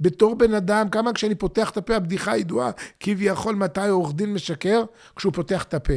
בתור 0.00 0.34
בן 0.34 0.54
אדם, 0.54 0.88
כמה 0.88 1.12
כשאני 1.12 1.34
פותח 1.34 1.70
את 1.70 1.76
הפה, 1.76 1.96
הבדיחה 1.96 2.32
הידועה, 2.32 2.70
כביכול 3.00 3.54
מתי 3.54 3.88
עורך 3.88 4.14
דין 4.14 4.34
משקר? 4.34 4.84
כשהוא 5.16 5.32
פותח 5.32 5.62
את 5.62 5.74
הפה. 5.74 5.92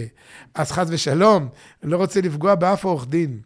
אז 0.53 0.71
חס 0.71 0.87
ושלום, 0.89 1.49
אני 1.83 1.91
לא 1.91 1.97
רוצה 1.97 2.21
לפגוע 2.21 2.55
באף 2.55 2.85
עורך 2.85 3.07
דין. 3.07 3.41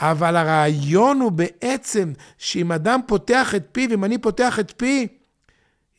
אבל 0.00 0.36
הרעיון 0.36 1.20
הוא 1.20 1.32
בעצם 1.32 2.12
שאם 2.38 2.72
אדם 2.72 3.00
פותח 3.06 3.54
את 3.54 3.68
פיו, 3.72 3.94
אם 3.94 4.04
אני 4.04 4.18
פותח 4.18 4.58
את 4.60 4.72
פי, 4.76 5.06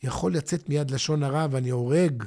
יכול 0.02 0.34
לצאת 0.34 0.68
מיד 0.68 0.90
לשון 0.90 1.22
הרע 1.22 1.46
ואני 1.50 1.70
הורג. 1.70 2.24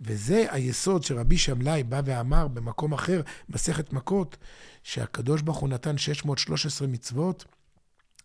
וזה 0.00 0.46
היסוד 0.50 1.02
שרבי 1.02 1.38
שמלאי 1.38 1.82
בא 1.82 2.00
ואמר 2.04 2.48
במקום 2.48 2.92
אחר, 2.92 3.20
מסכת 3.48 3.92
מכות, 3.92 4.36
שהקדוש 4.82 5.42
ברוך 5.42 5.58
הוא 5.58 5.68
נתן 5.68 5.98
613 5.98 6.88
מצוות, 6.88 7.44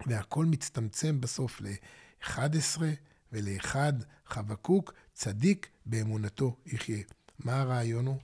והכל 0.08 0.46
מצטמצם 0.46 1.22
בסוף 1.22 1.62
ל... 1.62 1.66
11 2.24 2.90
ולאחד 3.32 3.94
חבקוק, 4.28 4.94
צדיק 5.14 5.68
באמונתו 5.86 6.56
יחיה. 6.66 7.04
מה 7.40 7.62
הרעיון 7.62 8.06
הוא? 8.06 8.18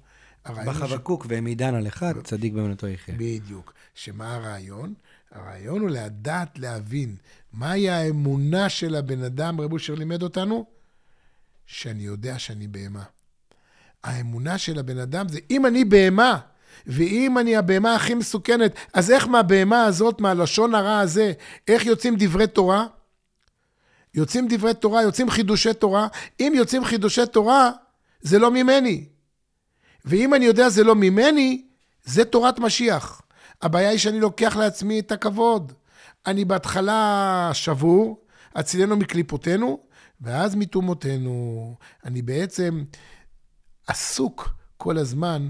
בחבקוק 0.48 1.24
ש... 1.24 1.28
והעמידן 1.30 1.76
על 1.76 1.88
אחד, 1.88 2.22
צדיק 2.24 2.54
באמונתו 2.54 2.88
יחיה. 2.88 3.16
בדיוק. 3.18 3.74
שמה 3.94 4.36
הרעיון? 4.36 4.94
הרעיון 5.32 5.82
הוא 5.82 5.90
לדעת, 5.90 6.60
להבין, 6.60 7.16
מהי 7.54 7.90
האמונה 7.90 8.70
של 8.70 8.96
הבן 8.96 9.24
אדם, 9.24 9.62
רב 9.62 9.74
אושר 9.74 9.96
לימד 9.96 10.24
אותנו? 10.24 10.66
שאני 11.66 12.04
יודע 12.04 12.40
שאני 12.40 12.68
בהמה. 12.68 13.04
האמונה 14.04 14.58
של 14.58 14.80
הבן 14.80 14.98
אדם 14.98 15.28
זה, 15.28 15.40
אם 15.50 15.66
אני 15.66 15.86
בהמה, 15.86 16.40
ואם 16.88 17.38
אני 17.38 17.56
הבהמה 17.56 17.96
הכי 17.96 18.14
מסוכנת, 18.14 18.76
אז 18.94 19.12
איך 19.12 19.28
מהבהמה 19.28 19.84
הזאת, 19.86 20.22
מהלשון 20.22 20.76
הרע 20.76 21.00
הזה, 21.00 21.32
איך 21.68 21.86
יוצאים 21.86 22.16
דברי 22.18 22.48
תורה? 22.48 22.86
יוצאים 24.14 24.48
דברי 24.50 24.74
תורה, 24.74 25.02
יוצאים 25.02 25.30
חידושי 25.30 25.74
תורה. 25.74 26.08
אם 26.40 26.54
יוצאים 26.56 26.86
חידושי 26.86 27.26
תורה, 27.32 27.72
זה 28.22 28.40
לא 28.40 28.52
ממני. 28.52 29.06
ואם 30.06 30.34
אני 30.34 30.46
יודע 30.46 30.70
זה 30.70 30.84
לא 30.84 30.96
ממני, 30.96 31.66
זה 32.04 32.26
תורת 32.26 32.60
משיח. 32.60 33.22
הבעיה 33.62 33.90
היא 33.90 34.00
שאני 34.00 34.20
לוקח 34.20 34.56
לעצמי 34.56 35.00
את 35.00 35.12
הכבוד. 35.12 35.74
אני 36.26 36.46
בהתחלה 36.46 37.50
שבור, 37.54 38.26
הצילנו 38.56 38.98
מקליפותינו, 38.98 39.80
ואז 40.22 40.56
מתומותינו. 40.56 41.76
אני 42.06 42.22
בעצם 42.22 42.84
עסוק 43.88 44.50
כל 44.78 44.98
הזמן 44.98 45.50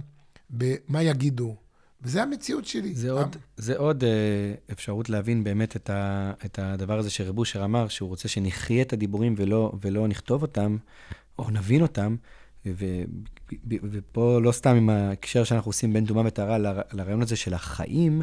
במה 0.51 1.03
יגידו, 1.03 1.55
וזה 2.01 2.23
המציאות 2.23 2.65
שלי. 2.65 2.95
זה 2.95 3.11
עוד, 3.11 3.35
זה 3.57 3.77
עוד 3.77 4.03
uh, 4.03 4.71
אפשרות 4.71 5.09
להבין 5.09 5.43
באמת 5.43 5.75
את, 5.75 5.89
ה, 5.89 6.31
את 6.45 6.59
הדבר 6.59 6.99
הזה 6.99 7.09
שרב 7.09 7.37
אושר 7.37 7.63
אמר, 7.63 7.87
שהוא 7.87 8.09
רוצה 8.09 8.27
שנחיה 8.27 8.81
את 8.81 8.93
הדיבורים 8.93 9.35
ולא, 9.37 9.71
ולא 9.81 10.07
נכתוב 10.07 10.41
אותם, 10.41 10.77
או 11.39 11.49
נבין 11.51 11.81
אותם, 11.81 12.15
ו, 12.65 12.69
ו, 12.75 13.75
ופה 13.91 14.39
לא 14.43 14.51
סתם 14.51 14.75
עם 14.75 14.89
ההקשר 14.89 15.43
שאנחנו 15.43 15.69
עושים 15.69 15.93
בין 15.93 16.05
טומאה 16.05 16.23
וטהרה 16.27 16.57
לרעיון 16.93 17.21
הזה 17.21 17.35
של 17.35 17.53
החיים, 17.53 18.21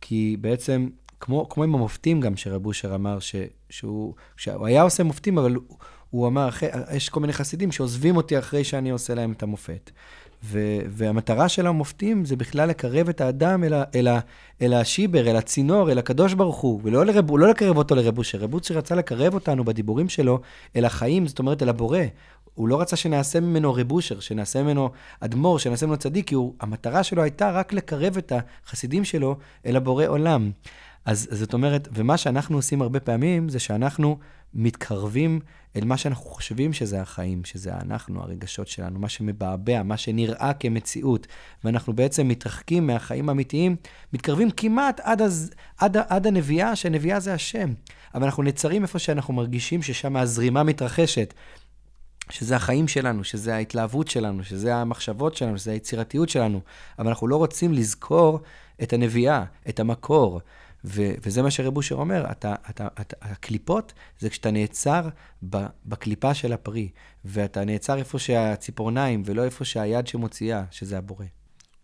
כי 0.00 0.36
בעצם, 0.40 0.88
כמו, 1.20 1.48
כמו 1.48 1.64
עם 1.64 1.74
המופתים 1.74 2.20
גם, 2.20 2.36
שרב 2.36 2.66
אושר 2.66 2.94
אמר, 2.94 3.18
ש, 3.18 3.34
שהוא, 3.70 4.14
שהוא 4.36 4.66
היה 4.66 4.82
עושה 4.82 5.02
מופתים, 5.02 5.38
אבל 5.38 5.54
הוא, 5.54 5.78
הוא 6.10 6.26
אמר, 6.26 6.48
אחרי, 6.48 6.68
יש 6.94 7.08
כל 7.08 7.20
מיני 7.20 7.32
חסידים 7.32 7.72
שעוזבים 7.72 8.16
אותי 8.16 8.38
אחרי 8.38 8.64
שאני 8.64 8.90
עושה 8.90 9.14
להם 9.14 9.32
את 9.32 9.42
המופת. 9.42 9.90
ו- 10.44 10.78
והמטרה 10.88 11.48
של 11.48 11.66
המופתים 11.66 12.24
זה 12.24 12.36
בכלל 12.36 12.68
לקרב 12.68 13.08
את 13.08 13.20
האדם 13.20 13.64
אל, 13.64 13.74
ה- 13.74 13.84
אל, 13.94 14.08
ה- 14.08 14.20
אל 14.62 14.74
השיבר, 14.74 15.30
אל 15.30 15.36
הצינור, 15.36 15.90
אל 15.90 15.98
הקדוש 15.98 16.34
ברוך 16.34 16.56
הוא, 16.56 16.80
ולא 16.84 17.06
לרב, 17.06 17.36
לא 17.36 17.48
לקרב 17.48 17.76
אותו 17.76 17.94
לרב 17.94 18.18
אושר. 18.18 18.38
רב 18.38 18.54
אושר 18.54 18.74
רצה 18.74 18.94
לקרב 18.94 19.34
אותנו 19.34 19.64
בדיבורים 19.64 20.08
שלו 20.08 20.40
אל 20.76 20.84
החיים, 20.84 21.26
זאת 21.26 21.38
אומרת 21.38 21.62
אל 21.62 21.68
הבורא. 21.68 21.98
הוא 22.54 22.68
לא 22.68 22.80
רצה 22.80 22.96
שנעשה 22.96 23.40
ממנו 23.40 23.74
רבושר, 23.74 24.20
שנעשה 24.20 24.62
ממנו 24.62 24.90
אדמו"ר, 25.20 25.58
שנעשה 25.58 25.86
ממנו 25.86 25.98
צדיק, 25.98 26.28
כי 26.28 26.34
הוא, 26.34 26.54
המטרה 26.60 27.02
שלו 27.02 27.22
הייתה 27.22 27.50
רק 27.50 27.72
לקרב 27.72 28.16
את 28.16 28.32
החסידים 28.66 29.04
שלו 29.04 29.36
אל 29.66 29.76
הבורא 29.76 30.06
עולם. 30.06 30.50
אז 31.08 31.28
זאת 31.30 31.52
אומרת, 31.52 31.88
ומה 31.92 32.16
שאנחנו 32.16 32.56
עושים 32.56 32.82
הרבה 32.82 33.00
פעמים, 33.00 33.48
זה 33.48 33.58
שאנחנו 33.58 34.18
מתקרבים 34.54 35.40
אל 35.76 35.84
מה 35.84 35.96
שאנחנו 35.96 36.24
חושבים 36.24 36.72
שזה 36.72 37.00
החיים, 37.00 37.44
שזה 37.44 37.74
אנחנו, 37.74 38.22
הרגשות 38.22 38.68
שלנו, 38.68 38.98
מה 38.98 39.08
שמבעבע, 39.08 39.82
מה 39.82 39.96
שנראה 39.96 40.52
כמציאות, 40.60 41.26
ואנחנו 41.64 41.92
בעצם 41.92 42.28
מתרחקים 42.28 42.86
מהחיים 42.86 43.28
האמיתיים, 43.28 43.76
מתקרבים 44.12 44.50
כמעט 44.50 45.00
עד, 45.00 45.22
הז, 45.22 45.50
עד, 45.78 45.96
עד 45.96 46.26
הנביאה, 46.26 46.76
שהנביאה 46.76 47.20
זה 47.20 47.34
השם. 47.34 47.72
אבל 48.14 48.24
אנחנו 48.24 48.42
נצרים 48.42 48.82
איפה 48.82 48.98
שאנחנו 48.98 49.34
מרגישים 49.34 49.82
ששם 49.82 50.16
הזרימה 50.16 50.62
מתרחשת. 50.62 51.34
שזה 52.30 52.56
החיים 52.56 52.88
שלנו, 52.88 53.24
שזה 53.24 53.54
ההתלהבות 53.54 54.08
שלנו, 54.08 54.44
שזה 54.44 54.74
המחשבות 54.74 55.36
שלנו, 55.36 55.58
שזה 55.58 55.70
היצירתיות 55.70 56.28
שלנו, 56.28 56.60
אבל 56.98 57.08
אנחנו 57.08 57.28
לא 57.28 57.36
רוצים 57.36 57.72
לזכור 57.72 58.40
את 58.82 58.92
הנביאה, 58.92 59.44
את 59.68 59.80
המקור. 59.80 60.40
ו- 60.84 61.12
וזה 61.22 61.42
מה 61.42 61.50
שרב 61.50 61.76
אושר 61.76 61.94
אומר, 61.94 62.30
אתה, 62.30 62.54
אתה, 62.70 62.88
אתה, 63.00 63.16
הקליפות 63.20 63.92
זה 64.20 64.30
כשאתה 64.30 64.50
נעצר 64.50 65.08
ב- 65.50 65.66
בקליפה 65.86 66.34
של 66.34 66.52
הפרי, 66.52 66.90
ואתה 67.24 67.64
נעצר 67.64 67.98
איפה 67.98 68.18
שהציפורניים, 68.18 69.22
ולא 69.24 69.44
איפה 69.44 69.64
שהיד 69.64 70.06
שמוציאה, 70.06 70.64
שזה 70.70 70.98
הבורא. 70.98 71.26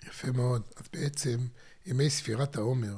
יפה 0.06 0.32
מאוד. 0.32 0.62
אז 0.76 0.82
בעצם, 0.92 1.38
ימי 1.86 2.10
ספירת 2.10 2.56
העומר, 2.56 2.96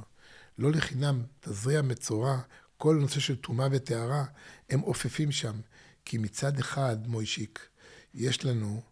לא 0.59 0.71
לחינם, 0.71 1.23
תזריע 1.41 1.83
מצורע, 1.83 2.39
כל 2.77 2.97
נושא 3.01 3.21
של 3.21 3.37
טומאה 3.37 3.69
וטהרה, 3.71 4.25
הם 4.71 4.81
עופפים 4.81 5.33
שם. 5.33 5.61
כי 6.05 6.19
מצד 6.19 6.59
אחד, 6.59 6.97
מוישיק, 7.07 7.69
יש 8.15 8.45
לנו 8.45 8.83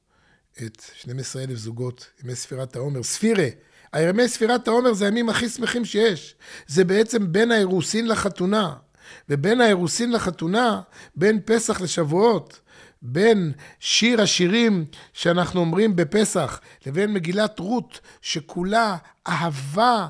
את 0.66 0.82
12,000 0.94 1.56
זוגות, 1.56 2.10
ימי 2.22 2.34
ספירת 2.34 2.76
העומר, 2.76 3.02
ספירה. 3.02 3.48
הימי 3.94 4.28
ספירת 4.28 4.68
העומר 4.68 4.92
זה 4.92 5.04
הימים 5.04 5.28
הכי 5.28 5.48
שמחים 5.48 5.85
שיש. 5.85 6.35
זה 6.66 6.85
בעצם 6.85 7.33
בין 7.33 7.50
האירוסין 7.50 8.09
לחתונה. 8.09 8.74
ובין 9.28 9.61
האירוסין 9.61 10.12
לחתונה, 10.12 10.80
בין 11.16 11.40
פסח 11.44 11.80
לשבועות, 11.80 12.61
בין 13.02 13.52
שיר 13.80 14.22
השירים 14.22 14.85
שאנחנו 15.12 15.61
אומרים 15.61 15.96
בפסח, 15.96 16.61
לבין 16.87 17.12
מגילת 17.12 17.59
רות, 17.59 18.00
שכולה 18.22 18.96
אהבה 19.28 20.09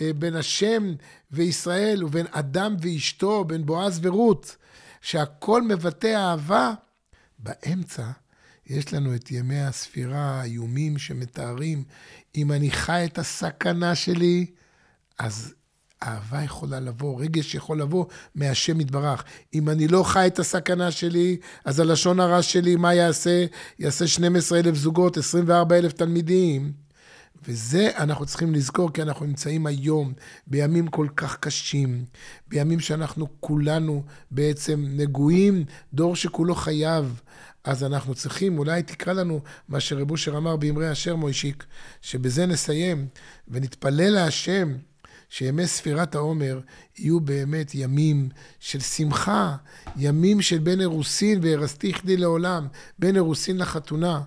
אה, 0.00 0.10
בין 0.16 0.36
השם 0.36 0.94
וישראל, 1.30 2.04
ובין 2.04 2.26
אדם 2.30 2.76
ואשתו, 2.80 3.44
בין 3.44 3.66
בועז 3.66 4.00
ורות, 4.02 4.56
שהכל 5.00 5.62
מבטא 5.62 6.16
אהבה, 6.16 6.72
באמצע 7.38 8.04
יש 8.66 8.94
לנו 8.94 9.14
את 9.14 9.30
ימי 9.30 9.60
הספירה 9.60 10.40
האיומים 10.40 10.98
שמתארים, 10.98 11.84
אם 12.36 12.52
אני 12.52 12.70
חי 12.70 13.04
את 13.04 13.18
הסכנה 13.18 13.94
שלי, 13.94 14.46
אז 15.18 15.54
אהבה 16.02 16.42
יכולה 16.42 16.80
לבוא, 16.80 17.20
רגש 17.20 17.54
יכול 17.54 17.80
לבוא 17.80 18.06
מהשם 18.34 18.80
יתברך. 18.80 19.24
אם 19.54 19.68
אני 19.68 19.88
לא 19.88 20.02
חי 20.02 20.26
את 20.26 20.38
הסכנה 20.38 20.90
שלי, 20.90 21.36
אז 21.64 21.80
הלשון 21.80 22.20
הרע 22.20 22.42
שלי, 22.42 22.76
מה 22.76 22.94
יעשה? 22.94 23.46
יעשה 23.78 24.06
12 24.06 24.58
אלף 24.58 24.74
זוגות, 24.74 25.16
24 25.16 25.76
אלף 25.76 25.92
תלמידים. 25.92 26.72
וזה 27.46 27.90
אנחנו 27.96 28.26
צריכים 28.26 28.54
לזכור, 28.54 28.92
כי 28.92 29.02
אנחנו 29.02 29.26
נמצאים 29.26 29.66
היום 29.66 30.12
בימים 30.46 30.88
כל 30.88 31.08
כך 31.16 31.36
קשים, 31.36 32.04
בימים 32.48 32.80
שאנחנו 32.80 33.26
כולנו 33.40 34.02
בעצם 34.30 34.84
נגועים, 34.88 35.64
דור 35.94 36.16
שכולו 36.16 36.54
חייב. 36.54 37.20
אז 37.64 37.84
אנחנו 37.84 38.14
צריכים, 38.14 38.58
אולי 38.58 38.82
תקרא 38.82 39.12
לנו 39.12 39.40
מה 39.68 39.80
שרב 39.80 40.10
אושר 40.10 40.36
אמר 40.36 40.56
באמרי 40.56 40.92
אשר 40.92 41.16
מוישיק, 41.16 41.64
שבזה 42.02 42.46
נסיים, 42.46 43.06
ונתפלל 43.48 44.10
להשם 44.10 44.76
שימי 45.28 45.66
ספירת 45.66 46.14
העומר 46.14 46.60
יהיו 46.98 47.20
באמת 47.20 47.74
ימים 47.74 48.28
של 48.60 48.80
שמחה, 48.80 49.56
ימים 49.96 50.42
של 50.42 50.58
בין 50.58 50.80
אירוסין 50.80 51.38
וארסתיך 51.42 52.04
די 52.04 52.16
לעולם, 52.16 52.66
בין 52.98 53.16
אירוסין 53.16 53.58
לחתונה. 53.58 54.20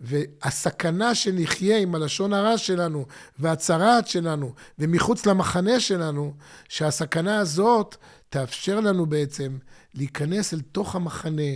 והסכנה 0.00 1.14
שנחיה 1.14 1.78
עם 1.78 1.94
הלשון 1.94 2.32
הרע 2.32 2.58
שלנו 2.58 3.06
והצרעת 3.38 4.08
שלנו 4.08 4.54
ומחוץ 4.78 5.26
למחנה 5.26 5.80
שלנו, 5.80 6.34
שהסכנה 6.68 7.38
הזאת 7.38 7.96
תאפשר 8.28 8.80
לנו 8.80 9.06
בעצם 9.06 9.58
להיכנס 9.94 10.54
אל 10.54 10.60
תוך 10.60 10.94
המחנה 10.94 11.52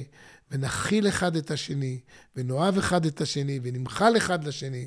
ונכיל 0.51 1.09
אחד 1.09 1.37
את 1.37 1.51
השני, 1.51 2.01
ונאהב 2.37 2.79
אחד 2.79 3.07
את 3.07 3.21
השני, 3.21 3.61
ונמחל 3.63 4.17
אחד 4.17 4.45
לשני, 4.45 4.87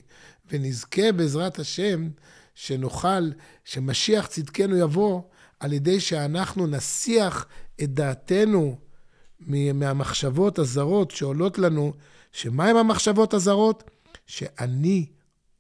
ונזכה 0.52 1.12
בעזרת 1.12 1.60
השם 1.60 2.10
שנוכל, 2.56 3.32
שמשיח 3.66 4.28
צדקנו 4.28 4.78
יבוא, 4.78 5.22
על 5.60 5.74
ידי 5.74 6.00
שאנחנו 6.00 6.68
נסיח 6.68 7.46
את 7.84 7.94
דעתנו 7.94 8.80
מהמחשבות 9.40 10.60
הזרות 10.60 11.12
שעולות 11.12 11.58
לנו, 11.58 11.94
שמה 12.32 12.70
עם 12.70 12.78
המחשבות 12.78 13.34
הזרות? 13.34 13.84
שאני 14.26 15.06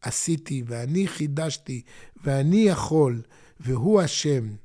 עשיתי, 0.01 0.63
ואני 0.65 1.07
חידשתי, 1.07 1.81
ואני 2.23 2.61
יכול, 2.61 3.21
והוא 3.59 4.01
השם. 4.01 4.55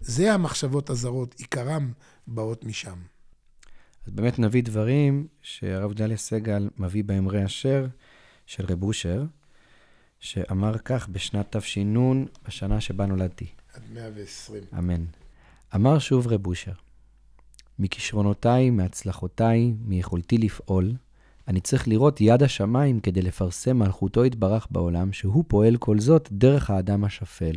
זה 0.00 0.34
המחשבות 0.34 0.90
הזרות, 0.90 1.34
עיקרם 1.38 1.92
באות 2.26 2.64
משם. 2.64 3.13
אז 4.06 4.12
באמת 4.12 4.38
נביא 4.38 4.62
דברים 4.62 5.26
שהרב 5.42 5.92
דליה 5.92 6.16
סגל 6.16 6.68
מביא 6.78 7.04
באמרי 7.04 7.44
אשר 7.44 7.86
של 8.46 8.64
רב 8.68 8.82
אושר, 8.82 9.24
שאמר 10.20 10.78
כך 10.78 11.08
בשנת 11.08 11.56
תש"ן, 11.56 12.24
בשנה 12.46 12.80
שבה 12.80 13.06
נולדתי. 13.06 13.46
עד 13.74 13.82
120. 13.94 14.62
אמן. 14.78 15.04
אמר 15.74 15.98
שוב 15.98 16.26
רב 16.26 16.46
אושר, 16.46 16.72
מכישרונותיי, 17.78 18.70
מהצלחותיי, 18.70 19.74
מיכולתי 19.84 20.38
לפעול, 20.38 20.92
אני 21.48 21.60
צריך 21.60 21.88
לראות 21.88 22.20
יד 22.20 22.42
השמיים 22.42 23.00
כדי 23.00 23.22
לפרסם 23.22 23.78
מלכותו 23.78 24.24
יתברך 24.24 24.66
בעולם, 24.70 25.12
שהוא 25.12 25.44
פועל 25.48 25.76
כל 25.76 25.98
זאת 25.98 26.28
דרך 26.32 26.70
האדם 26.70 27.04
השפל. 27.04 27.56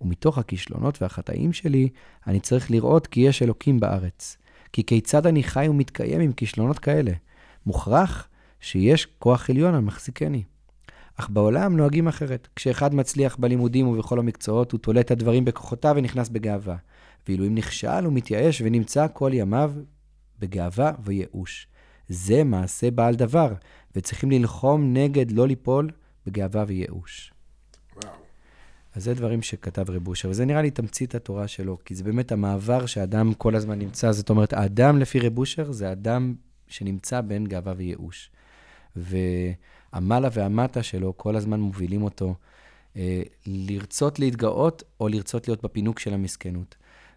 ומתוך 0.00 0.38
הכישלונות 0.38 1.02
והחטאים 1.02 1.52
שלי, 1.52 1.88
אני 2.26 2.40
צריך 2.40 2.70
לראות 2.70 3.06
כי 3.06 3.20
יש 3.20 3.42
אלוקים 3.42 3.80
בארץ. 3.80 4.36
כי 4.72 4.86
כיצד 4.86 5.26
אני 5.26 5.42
חי 5.42 5.66
ומתקיים 5.70 6.20
עם 6.20 6.32
כישלונות 6.32 6.78
כאלה? 6.78 7.12
מוכרח 7.66 8.28
שיש 8.60 9.06
כוח 9.18 9.50
עליון 9.50 9.74
המחזיקני. 9.74 10.42
אך 11.16 11.30
בעולם 11.30 11.76
נוהגים 11.76 12.08
אחרת. 12.08 12.48
כשאחד 12.56 12.94
מצליח 12.94 13.36
בלימודים 13.36 13.88
ובכל 13.88 14.18
המקצועות, 14.18 14.72
הוא 14.72 14.80
תולה 14.80 15.00
את 15.00 15.10
הדברים 15.10 15.44
בכוחותיו 15.44 15.94
ונכנס 15.96 16.28
בגאווה. 16.28 16.76
ואילו 17.28 17.46
אם 17.46 17.54
נכשל, 17.54 18.04
הוא 18.04 18.12
מתייאש 18.12 18.62
ונמצא 18.64 19.06
כל 19.12 19.30
ימיו 19.34 19.72
בגאווה 20.38 20.92
וייאוש. 21.04 21.66
זה 22.08 22.44
מעשה 22.44 22.90
בעל 22.90 23.14
דבר, 23.14 23.54
וצריכים 23.96 24.30
ללחום 24.30 24.92
נגד 24.92 25.30
לא 25.30 25.48
ליפול 25.48 25.90
בגאווה 26.26 26.64
וייאוש. 26.66 27.32
אז 28.94 29.04
זה 29.04 29.14
דברים 29.14 29.42
שכתב 29.42 29.90
רב 29.90 30.08
אושר, 30.08 30.30
וזה 30.30 30.44
נראה 30.44 30.62
לי 30.62 30.70
תמצית 30.70 31.14
התורה 31.14 31.48
שלו, 31.48 31.78
כי 31.84 31.94
זה 31.94 32.04
באמת 32.04 32.32
המעבר 32.32 32.86
שאדם 32.86 33.34
כל 33.34 33.56
הזמן 33.56 33.78
נמצא. 33.78 34.12
זאת 34.12 34.30
אומרת, 34.30 34.52
האדם 34.52 34.98
לפי 34.98 35.20
רב 35.20 35.38
אושר 35.38 35.72
זה 35.72 35.92
אדם 35.92 36.34
שנמצא 36.68 37.20
בין 37.20 37.46
גאווה 37.46 37.72
וייאוש. 37.76 38.30
והמעלה 38.96 40.28
והמטה 40.32 40.82
שלו 40.82 41.16
כל 41.16 41.36
הזמן 41.36 41.60
מובילים 41.60 42.02
אותו 42.02 42.34
אה, 42.96 43.22
לרצות 43.46 44.18
להתגאות 44.18 44.82
או 45.00 45.08
לרצות 45.08 45.48
להיות 45.48 45.64
בפינוק 45.64 45.98
של 45.98 46.14
המסכנות. 46.14 46.76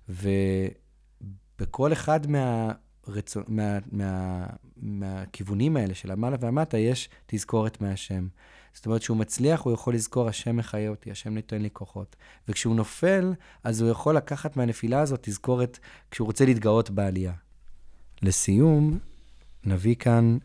ובכל 0.10 1.94
אחד 1.94 2.28
מה... 2.28 2.72
רצו, 3.08 3.42
מה, 3.48 3.80
מה, 3.92 4.46
מהכיוונים 4.78 5.78
האלה 5.78 5.94
של 5.94 6.12
המעלה 6.12 6.38
והמטה 6.40 6.78
יש 6.78 7.10
תזכורת 7.26 7.82
מהשם. 7.82 8.28
זאת 8.74 8.86
אומרת, 8.86 9.02
כשהוא 9.02 9.18
מצליח, 9.18 9.62
הוא 9.62 9.74
יכול 9.74 9.94
לזכור, 9.94 10.28
השם 10.28 10.58
מחיה 10.58 10.90
אותי, 10.90 11.12
השם 11.12 11.34
נותן 11.34 11.62
לי 11.62 11.70
כוחות. 11.74 12.16
וכשהוא 12.48 12.76
נופל, 12.76 13.34
אז 13.64 13.82
הוא 13.82 13.90
יכול 13.90 14.18
לקחת 14.18 14.58
מהנפילה 14.58 15.00
הזאת 15.02 15.20
תזכורת 15.24 15.80
כשהוא 16.12 16.26
רוצה 16.26 16.46
להתגאות 16.46 16.90
בעלייה. 16.90 17.34
לסיום, 18.22 19.00
נביא 19.64 19.96
כאן 19.96 20.38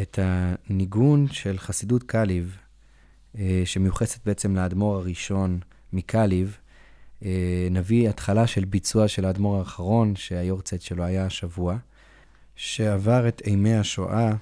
את 0.00 0.18
הניגון 0.22 1.28
של 1.28 1.58
חסידות 1.58 2.02
קליב, 2.02 2.56
אה, 3.38 3.62
שמיוחסת 3.64 4.26
בעצם 4.26 4.56
לאדמו"ר 4.56 4.96
הראשון 4.96 5.60
מקליב. 5.92 6.58
אה, 7.24 7.68
נביא 7.70 8.08
התחלה 8.08 8.46
של 8.46 8.64
ביצוע 8.64 9.08
של 9.08 9.24
האדמו"ר 9.24 9.58
האחרון, 9.58 10.16
שהיורצייט 10.16 10.82
שלו 10.82 11.04
היה 11.04 11.26
השבוע, 11.26 11.76
שעבר 12.56 13.28
את 13.28 13.42
אימי 13.46 13.74
השואה 13.74 14.32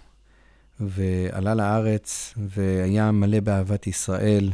ועלה 0.81 1.55
לארץ 1.55 2.35
והיה 2.37 3.13
מלא 3.13 3.41
באהבת 3.41 3.87
ישראל 3.87 4.53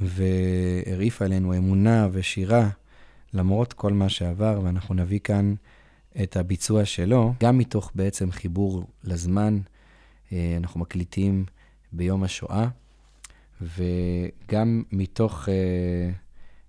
והרעיף 0.00 1.22
עלינו 1.22 1.56
אמונה 1.56 2.08
ושירה, 2.12 2.68
למרות 3.34 3.72
כל 3.72 3.92
מה 3.92 4.08
שעבר, 4.08 4.60
ואנחנו 4.64 4.94
נביא 4.94 5.18
כאן 5.18 5.54
את 6.22 6.36
הביצוע 6.36 6.84
שלו, 6.84 7.34
גם 7.40 7.58
מתוך 7.58 7.92
בעצם 7.94 8.30
חיבור 8.30 8.84
לזמן 9.04 9.58
אנחנו 10.32 10.80
מקליטים 10.80 11.44
ביום 11.92 12.22
השואה, 12.22 12.68
וגם 13.60 14.82
מתוך 14.92 15.48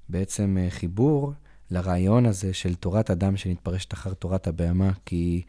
בעצם 0.09 0.57
חיבור 0.69 1.33
לרעיון 1.71 2.25
הזה 2.25 2.53
של 2.53 2.75
תורת 2.75 3.11
אדם 3.11 3.37
שנתפרשת 3.37 3.93
אחר 3.93 4.13
תורת 4.13 4.47
הבהמה, 4.47 4.91
כי 5.05 5.41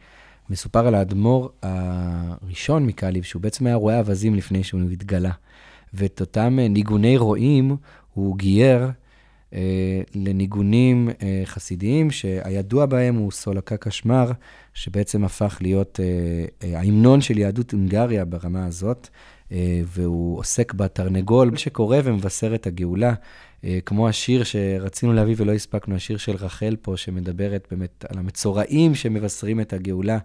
מסופר 0.49 0.87
על 0.87 0.95
האדמו"ר 0.95 1.49
הראשון 1.61 2.85
מקאליב, 2.85 3.23
שהוא 3.23 3.41
בעצם 3.41 3.67
היה 3.67 3.75
רועה 3.75 3.99
אווזים 3.99 4.35
לפני 4.35 4.63
שהוא 4.63 4.81
התגלה. 4.91 5.31
ואת 5.93 6.21
אותם 6.21 6.59
ניגוני 6.59 7.17
רועים 7.17 7.75
הוא 8.13 8.37
גייר 8.37 8.91
אה, 9.53 10.01
לניגונים 10.15 11.09
אה, 11.21 11.41
חסידיים, 11.45 12.11
שהידוע 12.11 12.85
בהם 12.85 13.15
הוא 13.15 13.31
סולקה 13.31 13.77
קשמר, 13.77 14.31
שבעצם 14.73 15.23
הפך 15.23 15.57
להיות 15.61 15.99
אה, 15.99 16.45
אה, 16.67 16.79
ההמנון 16.79 17.21
של 17.21 17.37
יהדות 17.37 17.71
הונגריה 17.71 18.25
ברמה 18.25 18.65
הזאת, 18.65 19.07
אה, 19.51 19.81
והוא 19.85 20.39
עוסק 20.39 20.73
בתרנגול 20.73 21.55
שקורא 21.55 21.97
ומבשר 22.03 22.55
את 22.55 22.67
הגאולה. 22.67 23.13
אה, 23.63 23.79
כמו 23.85 24.09
השיר 24.09 24.43
שרצינו 24.43 25.13
להביא 25.13 25.35
ולא 25.37 25.53
הספקנו, 25.53 25.95
השיר 25.95 26.17
של 26.17 26.35
רחל 26.35 26.75
פה, 26.81 26.97
שמדברת 26.97 27.67
באמת 27.71 28.05
על 28.09 28.17
המצורעים 28.17 28.95
שמבשרים 28.95 29.61
את 29.61 29.73
הגאולה 29.73 30.17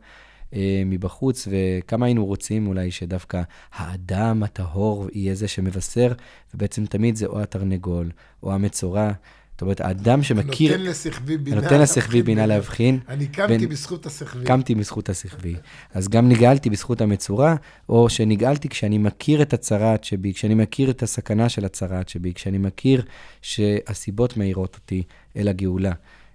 אה, 0.54 0.82
מבחוץ, 0.86 1.48
וכמה 1.50 2.06
היינו 2.06 2.26
רוצים 2.26 2.66
אולי 2.66 2.90
שדווקא 2.90 3.42
האדם 3.72 4.42
הטהור 4.42 5.08
יהיה 5.12 5.34
זה 5.34 5.48
שמבשר, 5.48 6.12
ובעצם 6.54 6.86
תמיד 6.86 7.16
זה 7.16 7.26
או 7.26 7.40
התרנגול 7.40 8.10
או 8.42 8.52
המצורע. 8.52 9.12
זאת 9.60 9.62
אומרת, 9.62 9.80
האדם 9.80 10.22
שמכיר... 10.22 10.76
נותן 10.76 10.90
לשכבי 10.90 11.38
בינה 11.38 11.60
נותן 11.60 11.80
לשכבי 11.80 12.22
בינה 12.22 12.46
להבחין. 12.46 12.98
אני 13.08 13.26
קמתי 13.26 13.58
בין, 13.58 13.68
בזכות 13.68 14.06
השכבי. 14.06 14.44
קמתי 14.44 14.74
בזכות 14.74 15.08
השכבי. 15.08 15.54
אז 15.94 16.08
גם 16.08 16.28
נגאלתי 16.28 16.70
בזכות 16.70 17.00
המצורע, 17.00 17.54
או 17.88 18.10
שנגאלתי 18.10 18.68
כשאני 18.68 18.98
מכיר 18.98 19.42
את 19.42 19.52
הצרעת 19.52 20.04
שבי, 20.04 20.34
כשאני 20.34 20.54
מכיר 20.54 20.90
את 20.90 21.02
הסכנה 21.02 21.48
של 21.48 21.64
הצרעת 21.64 22.08
שבי, 22.08 22.34
כשאני 22.34 22.58
מכיר 22.58 23.04
שהסיבות 23.42 24.36
מאירות 24.36 24.76
אותי 24.76 25.02
אל 25.36 25.48
הגאולה. 25.48 25.92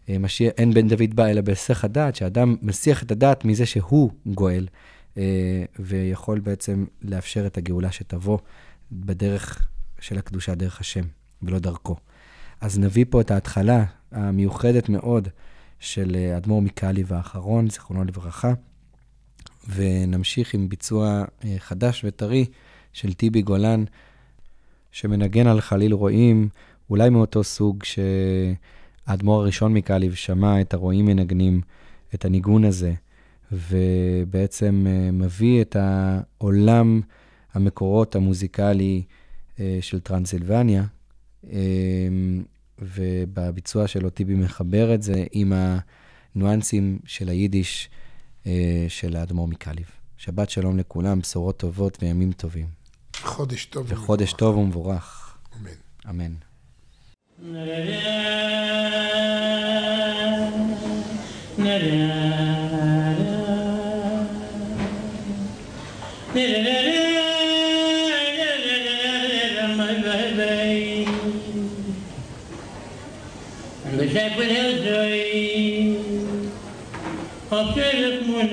אה, 0.09 0.17
משיח, 0.17 0.53
אין 0.57 0.73
בן 0.73 0.88
דוד 0.88 1.13
בא 1.15 1.27
אלא 1.27 1.41
בהיסח 1.41 1.85
הדעת, 1.85 2.15
שאדם 2.15 2.55
מסיח 2.61 3.03
את 3.03 3.11
הדעת 3.11 3.45
מזה 3.45 3.65
שהוא 3.65 4.11
גואל, 4.25 4.67
אה, 5.17 5.23
ויכול 5.79 6.39
בעצם 6.39 6.85
לאפשר 7.01 7.47
את 7.47 7.57
הגאולה 7.57 7.91
שתבוא 7.91 8.38
בדרך 8.91 9.67
של 9.99 10.17
הקדושה, 10.17 10.55
דרך 10.55 10.79
השם, 10.79 11.03
ולא 11.43 11.59
דרכו. 11.59 11.95
אז 12.62 12.80
נביא 12.80 13.06
פה 13.10 13.22
את 13.22 13.32
ההתחלה 13.32 13.84
המיוחדת 14.12 14.89
מאוד 14.89 15.28
של 15.80 16.15
אה, 16.15 16.38
אדמו"ר 16.38 16.62
מקאליב 16.62 17.13
האחרון, 17.13 17.70
זיכרונו 17.70 18.04
לברכה, 18.04 18.54
ונמשיך 19.76 20.54
עם 20.54 20.70
ביצוע 20.70 21.24
אה, 21.46 21.56
חדש 21.60 22.06
וטרי 22.06 22.46
של 22.94 23.13
טיבי 23.13 23.41
גולן, 23.41 23.84
שמנגן 24.91 25.48
על 25.48 25.62
חליל 25.62 25.94
רועים, 25.94 26.50
אולי 26.89 27.10
מאותו 27.10 27.44
סוג 27.44 27.84
שהאדמו"ר 27.84 29.41
הראשון 29.41 29.74
מקאליב 29.74 30.13
שמע 30.13 30.62
את 30.62 30.74
הרועים 30.74 31.06
מנגנים 31.06 31.62
את 32.15 32.26
הניגון 32.26 32.63
הזה, 32.63 32.94
ובעצם 33.52 34.86
אה, 34.88 35.12
מביא 35.12 35.62
את 35.62 35.76
העולם 35.80 37.02
המקורות 37.54 38.15
המוזיקלי 38.15 39.04
של 39.82 40.00
טרנסילבניה, 40.00 40.84
ובביצוע 42.79 43.88
שלו 43.88 44.10
טיבי 44.10 44.34
מחבר 44.36 44.93
את 44.93 45.01
זה 45.01 45.25
עם 45.31 45.53
הניואנסים 46.36 46.99
של 47.05 47.29
היידיש 47.29 47.89
אה, 48.47 48.86
של 48.89 49.15
האדמו"ר 49.15 49.47
מקליב. 49.47 49.86
שבת 50.17 50.49
שלום 50.49 50.77
לכולם, 50.77 51.19
בשורות 51.19 51.58
טובות 51.58 51.97
וימים 52.01 52.31
טובים. 52.31 52.67
חודש 53.21 53.65
טוב 53.65 53.84
ומבורך. 53.84 54.03
וחודש 54.03 54.34
טוב 54.34 54.58
ומבורך. 54.58 55.38
אמן. 56.10 56.34
אמן. 61.58 62.55
אופשרת 77.53 78.22
מונה 78.26 78.46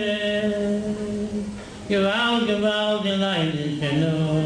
גבל 1.89 2.45
גבל 2.47 2.97
דליין 3.04 3.52
שלו 3.80 4.38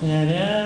בשפל 0.00 0.61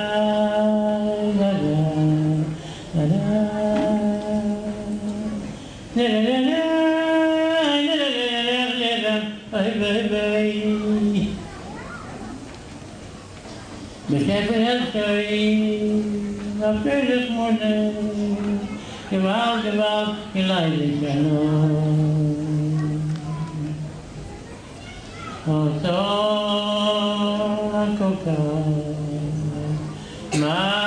הזכרים, 14.98 16.14
אפילו 16.60 17.28
שמונה, 17.28 17.90
גבל 19.12 19.60
גבל 19.64 20.04
אליי 20.36 20.72
לשלום. 20.78 21.98
אותו 25.48 25.98
הכוכב, 27.74 28.32
מה 30.40 30.40
מה, 30.40 30.40
נגמיר 30.40 30.78
הזמן 30.78 30.87